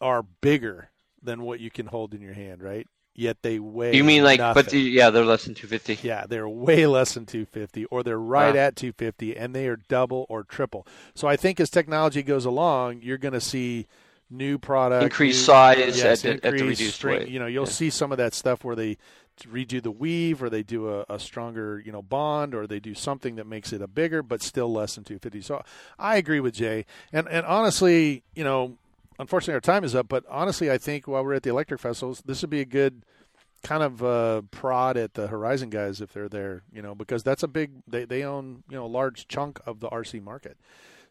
[0.00, 0.90] are bigger
[1.22, 2.86] than what you can hold in your hand, right?
[3.14, 3.96] Yet they weigh.
[3.96, 4.62] You mean like, nothing.
[4.62, 6.06] but the, yeah, they're less than 250.
[6.06, 8.60] Yeah, they're way less than 250, or they're right wow.
[8.60, 10.86] at 250, and they are double or triple.
[11.16, 13.88] So I think as technology goes along, you're going to see
[14.30, 17.28] new product, increased new, size yes, at, at, the reduced string, weight.
[17.28, 17.72] You know, you'll yeah.
[17.72, 18.98] see some of that stuff where they
[19.44, 22.94] redo the weave, or they do a, a, stronger, you know, bond, or they do
[22.94, 25.40] something that makes it a bigger, but still less than 250.
[25.42, 25.62] So
[25.98, 28.76] I agree with Jay, and and honestly, you know,
[29.18, 32.22] unfortunately our time is up, but honestly, I think while we're at the electric festivals,
[32.24, 33.02] this would be a good
[33.62, 37.42] kind of uh, prod at the Horizon guys if they're there, you know, because that's
[37.42, 40.56] a big they they own you know a large chunk of the RC market.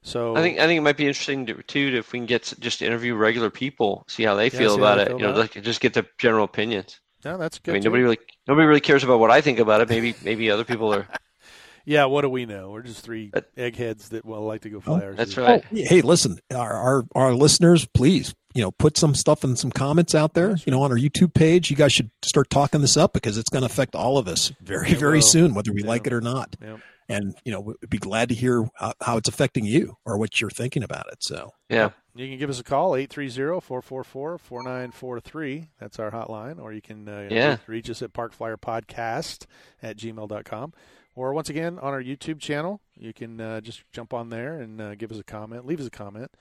[0.08, 2.54] So I think I think it might be interesting to, too if we can get
[2.60, 5.10] just interview regular people, see how they yeah, feel about it.
[5.10, 7.02] Feel you know, like just get the general opinions.
[7.26, 7.72] Yeah, that's good.
[7.72, 7.90] I mean, too.
[7.90, 9.90] nobody really nobody really cares about what I think about it.
[9.90, 11.10] Maybe maybe other people are.
[11.86, 12.72] yeah, what do we know?
[12.72, 15.04] We're just three eggheads that well like to go oh, fly.
[15.04, 15.62] Oh, that's right.
[15.62, 19.72] Oh, hey, listen, our, our our listeners, please, you know, put some stuff in some
[19.72, 20.56] comments out there.
[20.66, 23.50] You know, on our YouTube page, you guys should start talking this up because it's
[23.50, 25.22] going to affect all of us very it very will.
[25.24, 25.90] soon, whether we yeah.
[25.90, 26.56] like it or not.
[26.62, 26.78] Yeah
[27.10, 30.40] and you know we'd be glad to hear how, how, it's affecting you or what
[30.40, 31.52] you're thinking about it so.
[31.70, 31.90] Yeah.
[32.16, 37.58] You can give us a call 830-444-4943 that's our hotline or you can uh, yeah.
[37.68, 39.46] reach us at parkflyerpodcast
[39.84, 40.74] at gmail.com
[41.16, 44.82] or once again on our youtube channel You can uh, just jump on there and
[44.82, 46.32] uh, give us a comment, leave us a comment.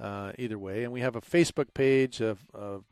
[0.00, 2.82] Uh, either way, and we have a Facebook page of, of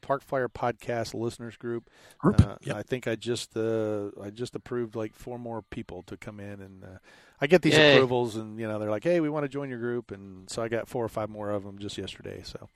[0.00, 1.88] Park Flyer Podcast listeners group.
[2.18, 2.40] group.
[2.40, 2.76] Uh, yep.
[2.76, 6.60] I think I just uh, I just approved like four more people to come in,
[6.60, 6.98] and uh,
[7.40, 7.96] I get these Yay.
[7.96, 10.62] approvals, and you know they're like, "Hey, we want to join your group," and so
[10.62, 12.42] I got four or five more of them just yesterday.
[12.44, 12.68] So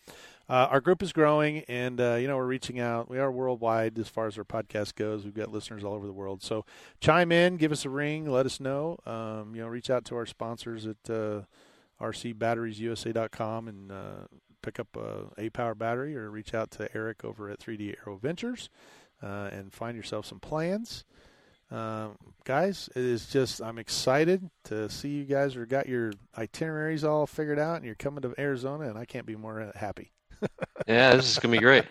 [0.49, 3.09] uh, our group is growing, and uh, you know we're reaching out.
[3.09, 5.25] We are worldwide as far as our podcast goes.
[5.25, 6.43] We've got listeners all over the world.
[6.43, 6.65] So
[7.01, 8.99] chime in, give us a ring, let us know.
[9.07, 11.43] Um, you know, reach out to our sponsors at uh,
[12.01, 14.27] rcbatteriesusa.com and uh,
[14.65, 18.17] pick up a A power battery, or reach out to Eric over at 3D Aero
[18.17, 18.71] Ventures
[19.23, 21.05] uh, and find yourself some plans.
[21.71, 27.05] Um, guys, it is just I'm excited to see you guys are got your itineraries
[27.05, 30.13] all figured out and you're coming to Arizona, and I can't be more happy
[30.87, 31.85] yeah, this is gonna be great.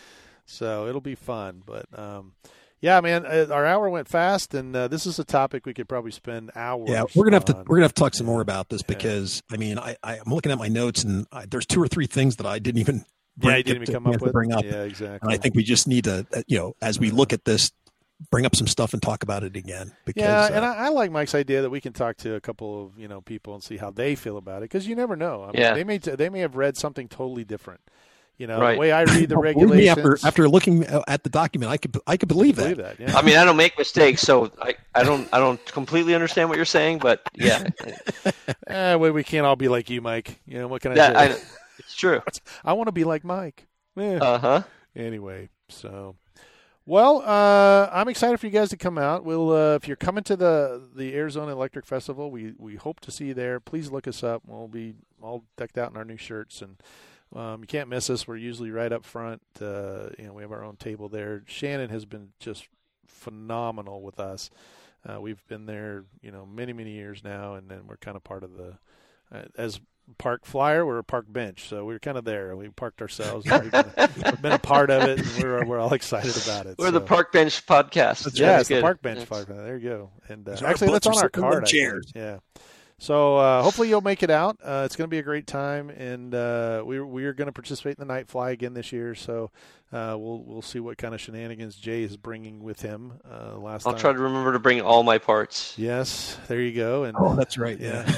[0.46, 2.32] so it'll be fun, but um,
[2.80, 5.88] yeah, man, uh, our hour went fast, and uh, this is a topic we could
[5.88, 6.88] probably spend hours.
[6.88, 9.42] Yeah, we're gonna have to we're gonna have to talk some more about this because
[9.50, 9.54] yeah.
[9.54, 12.06] I mean, I, I am looking at my notes, and I, there's two or three
[12.06, 13.04] things that I didn't even.
[13.36, 14.32] Bring, yeah, you didn't even come up with.
[14.32, 14.64] Bring up.
[14.64, 15.18] Yeah, exactly.
[15.22, 17.70] And I think we just need to, uh, you know, as we look at this,
[18.30, 19.92] bring up some stuff and talk about it again.
[20.04, 22.40] Because, yeah, and uh, I, I, like Mike's idea that we can talk to a
[22.40, 25.16] couple of you know people and see how they feel about it because you never
[25.16, 25.44] know.
[25.44, 25.74] I mean, yeah.
[25.74, 27.80] they may they may have read something totally different.
[28.40, 28.72] You know, right.
[28.72, 29.98] the way I read the regulations.
[29.98, 32.96] after, after looking at the document, I could I could believe, believe that.
[32.96, 33.14] that yeah.
[33.14, 36.56] I mean, I don't make mistakes, so I, I don't I don't completely understand what
[36.56, 37.68] you're saying, but yeah.
[38.66, 40.40] eh, well, we can't all be like you, Mike.
[40.46, 41.14] You know what can I say?
[41.14, 41.24] I,
[41.80, 42.22] it's true.
[42.64, 43.66] I want to be like Mike.
[43.98, 44.16] Eh.
[44.16, 44.62] Uh huh.
[44.96, 46.16] Anyway, so
[46.86, 49.22] well, uh, I'm excited for you guys to come out.
[49.22, 53.10] We'll, uh, if you're coming to the the Arizona Electric Festival, we we hope to
[53.10, 53.60] see you there.
[53.60, 54.44] Please look us up.
[54.46, 56.82] We'll be all decked out in our new shirts and
[57.34, 58.26] um, you can't miss us.
[58.26, 59.42] We're usually right up front.
[59.60, 61.42] Uh, you know, we have our own table there.
[61.46, 62.68] Shannon has been just
[63.06, 64.50] phenomenal with us.
[65.08, 68.24] Uh, we've been there, you know, many many years now, and then we're kind of
[68.24, 68.76] part of the
[69.32, 69.80] uh, as
[70.18, 70.84] park flyer.
[70.84, 72.56] We're a park bench, so we're kind of there.
[72.56, 73.46] We parked ourselves.
[73.50, 76.76] we've been, been, a part of it, and we're we're all excited about it.
[76.78, 76.92] We're so.
[76.92, 78.24] the park bench podcast.
[78.24, 79.64] That's yeah, it's the park bench podcast.
[79.64, 80.10] There you go.
[80.28, 81.66] And uh, actually, that's on our card.
[81.66, 82.12] Chairs.
[82.14, 82.38] Yeah.
[83.00, 84.58] So uh, hopefully you'll make it out.
[84.62, 87.52] Uh, it's going to be a great time, and uh, we we are going to
[87.52, 89.14] participate in the night fly again this year.
[89.14, 89.50] So
[89.90, 93.14] uh, we'll we'll see what kind of shenanigans Jay is bringing with him.
[93.24, 94.00] Uh, last I'll time.
[94.02, 95.78] try to remember to bring all my parts.
[95.78, 97.04] Yes, there you go.
[97.04, 97.80] And oh, that's right.
[97.80, 98.14] Yeah.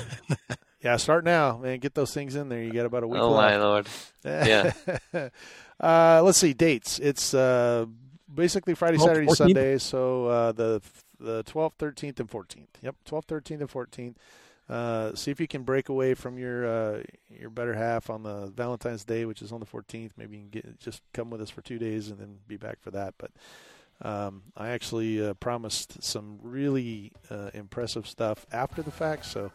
[0.83, 1.79] yeah, start now, man.
[1.79, 2.61] Get those things in there.
[2.61, 3.21] You got about a week.
[3.23, 3.53] Oh left.
[3.53, 3.87] my lord!
[4.25, 4.73] Yeah.
[5.79, 6.99] Uh, let's see dates.
[6.99, 7.31] It's
[8.33, 9.37] basically Friday, 12th, Saturday, 14th?
[9.37, 9.79] Sunday.
[9.79, 10.83] So the
[11.21, 12.67] the 12th, 13th, and 14th.
[12.83, 14.15] Yep, 12th, 13th, and 14th.
[14.69, 18.47] Uh, see if you can break away from your uh, your better half on the
[18.55, 20.13] Valentine's Day, which is on the 14th.
[20.17, 22.81] Maybe you can get just come with us for two days and then be back
[22.81, 23.15] for that.
[23.19, 23.33] But
[24.03, 29.51] um, I actually uh, promised some really uh, impressive stuff after the fact, so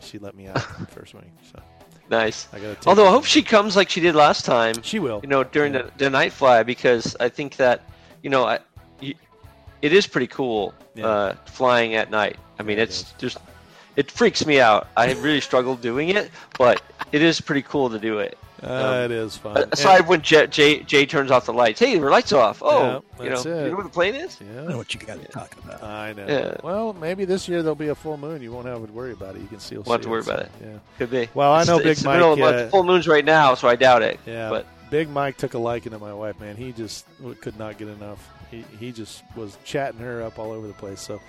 [0.00, 1.24] she let me out first week.
[1.52, 1.62] So
[2.10, 2.48] nice.
[2.52, 4.82] I Although I hope she comes like she did last time.
[4.82, 5.20] She will.
[5.22, 5.82] You know, during yeah.
[5.82, 7.82] the, the night fly because I think that
[8.22, 8.60] you know I,
[9.00, 11.06] it is pretty cool yeah.
[11.06, 12.36] Uh, flying at night.
[12.58, 13.38] I mean, yeah, it's it just
[13.96, 14.88] it freaks me out.
[14.96, 16.82] I really struggle doing it, but
[17.12, 18.38] it is pretty cool to do it.
[18.62, 19.68] Uh, um, it is fun.
[19.70, 22.62] Aside and, when Jay, Jay, Jay turns off the lights, hey, the lights off.
[22.64, 23.44] Oh, yeah, you know, it.
[23.44, 24.38] you know where the plane is?
[24.40, 24.62] Yeah.
[24.62, 25.82] I know what you got to talk about.
[25.82, 26.26] I know.
[26.26, 26.56] Yeah.
[26.62, 28.40] Well, maybe this year there'll be a full moon.
[28.40, 29.42] You won't have to worry about it.
[29.42, 30.50] You can still won't have to worry it, about it.
[30.62, 31.28] Yeah, could be.
[31.34, 32.14] Well, I know it's, Big it's Mike.
[32.14, 34.18] The middle of, uh, full moons right now, so I doubt it.
[34.24, 36.40] Yeah, but Big Mike took a liking to my wife.
[36.40, 37.06] Man, he just
[37.40, 38.26] could not get enough.
[38.50, 41.00] He he just was chatting her up all over the place.
[41.00, 41.20] So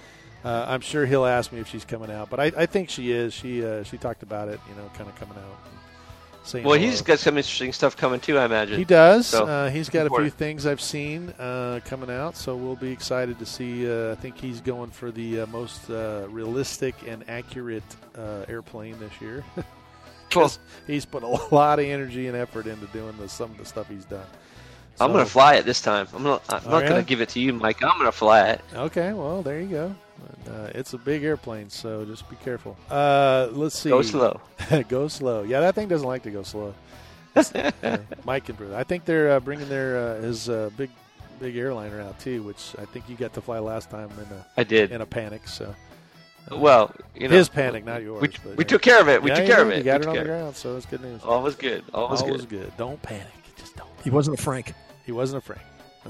[0.47, 3.11] uh, I'm sure he'll ask me if she's coming out, but I, I think she
[3.11, 3.33] is.
[3.33, 5.59] She uh, she talked about it, you know, kind of coming out.
[6.53, 8.77] Well, he's got some interesting stuff coming too, I imagine.
[8.77, 9.27] He does.
[9.27, 12.89] So, uh, he's got a few things I've seen uh, coming out, so we'll be
[12.89, 13.91] excited to see.
[13.91, 17.83] Uh, I think he's going for the uh, most realistic and accurate
[18.47, 19.43] airplane this year.
[20.31, 20.49] cool.
[20.87, 23.89] He's put a lot of energy and effort into doing the, some of the stuff
[23.89, 24.27] he's done.
[24.97, 26.07] So, I'm gonna fly it this time.
[26.13, 26.43] I'm not.
[26.49, 27.83] I'm not gonna give it to you, Mike.
[27.83, 28.61] I'm gonna fly it.
[28.73, 29.13] Okay.
[29.13, 29.95] Well, there you go.
[30.49, 32.75] Uh, it's a big airplane, so just be careful.
[32.89, 33.89] Uh, let's see.
[33.89, 34.39] Go slow.
[34.89, 35.43] go slow.
[35.43, 36.73] Yeah, that thing doesn't like to go slow.
[37.35, 40.89] uh, Mike and I think they're uh, bringing their uh, his uh, big
[41.39, 44.45] big airliner out too, which I think you got to fly last time in a
[44.55, 45.47] I did in a panic.
[45.47, 45.75] So.
[46.49, 48.21] Well, you know, his panic, not yours.
[48.21, 49.21] We, but, we took care of it.
[49.21, 49.79] We yeah, took care of it.
[49.79, 51.21] You got it on the ground, so it's good news.
[51.23, 51.83] All was good.
[51.93, 52.37] All was All good.
[52.37, 52.71] was good.
[52.77, 53.27] Don't panic.
[53.57, 53.89] Just don't.
[54.01, 54.73] He wasn't a Frank.
[55.07, 55.61] He wasn't a Frank.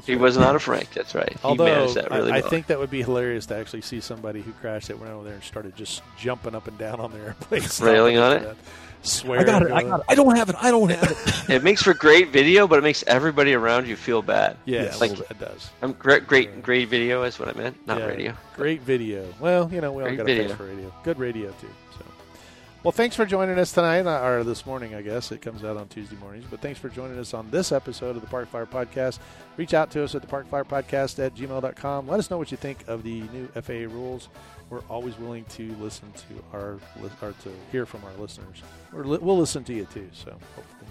[0.07, 0.21] he right.
[0.21, 0.91] was not a Frank.
[0.91, 1.29] That's right.
[1.29, 4.41] He Although that really I, I think that would be hilarious to actually see somebody
[4.41, 7.19] who crashed it went over there and started just jumping up and down on the
[7.25, 8.39] airplane, railing on it.
[8.41, 8.55] That.
[9.03, 9.71] Swear, I got it.
[9.71, 10.05] I got it.
[10.09, 10.55] I don't have it.
[10.59, 11.49] I don't have it.
[11.51, 14.57] it makes for great video, but it makes everybody around you feel bad.
[14.65, 15.69] Yes, like it does.
[15.83, 18.33] I'm um, great, great, great video is what I meant, not yeah, radio.
[18.55, 19.31] Great video.
[19.39, 20.91] Well, you know, we all got a face for radio.
[21.03, 21.69] Good radio too.
[21.99, 22.05] So.
[22.87, 25.33] Well, thanks for joining us tonight, uh, or this morning, I guess.
[25.33, 26.45] It comes out on Tuesday mornings.
[26.49, 29.19] But thanks for joining us on this episode of the Park Flyer Podcast.
[29.57, 32.07] Reach out to us at the Park Flyer Podcast at gmail.com.
[32.07, 34.29] Let us know what you think of the new FAA rules.
[34.69, 36.79] We're always willing to listen to our,
[37.21, 38.63] or to hear from our listeners.
[38.93, 40.89] we will listen to you too, so hopefully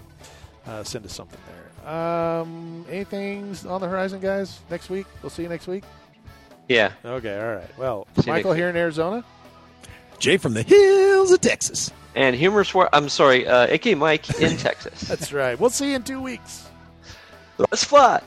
[0.67, 1.91] uh, send us something there.
[1.91, 4.59] Um, anything on the horizon, guys?
[4.69, 5.07] Next week?
[5.23, 5.83] We'll see you next week?
[6.69, 6.91] Yeah.
[7.03, 7.77] Okay, all right.
[7.79, 9.25] Well, Michael here in Arizona.
[10.19, 11.91] Jay from the hills of Texas.
[12.15, 12.89] And Humorous War.
[12.93, 15.01] I'm sorry, uh, AK Mike in Texas.
[15.01, 15.59] That's right.
[15.59, 16.67] We'll see you in two weeks.
[17.57, 18.21] Let's fly.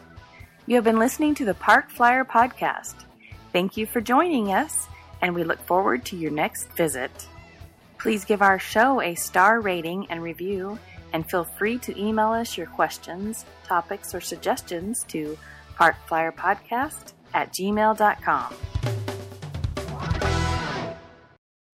[0.67, 2.95] You have been listening to the Park Flyer Podcast.
[3.53, 4.87] Thank you for joining us,
[5.21, 7.11] and we look forward to your next visit.
[7.99, 10.79] Please give our show a star rating and review,
[11.13, 15.37] and feel free to email us your questions, topics, or suggestions to
[15.77, 18.55] parkflyerpodcast at gmail.com.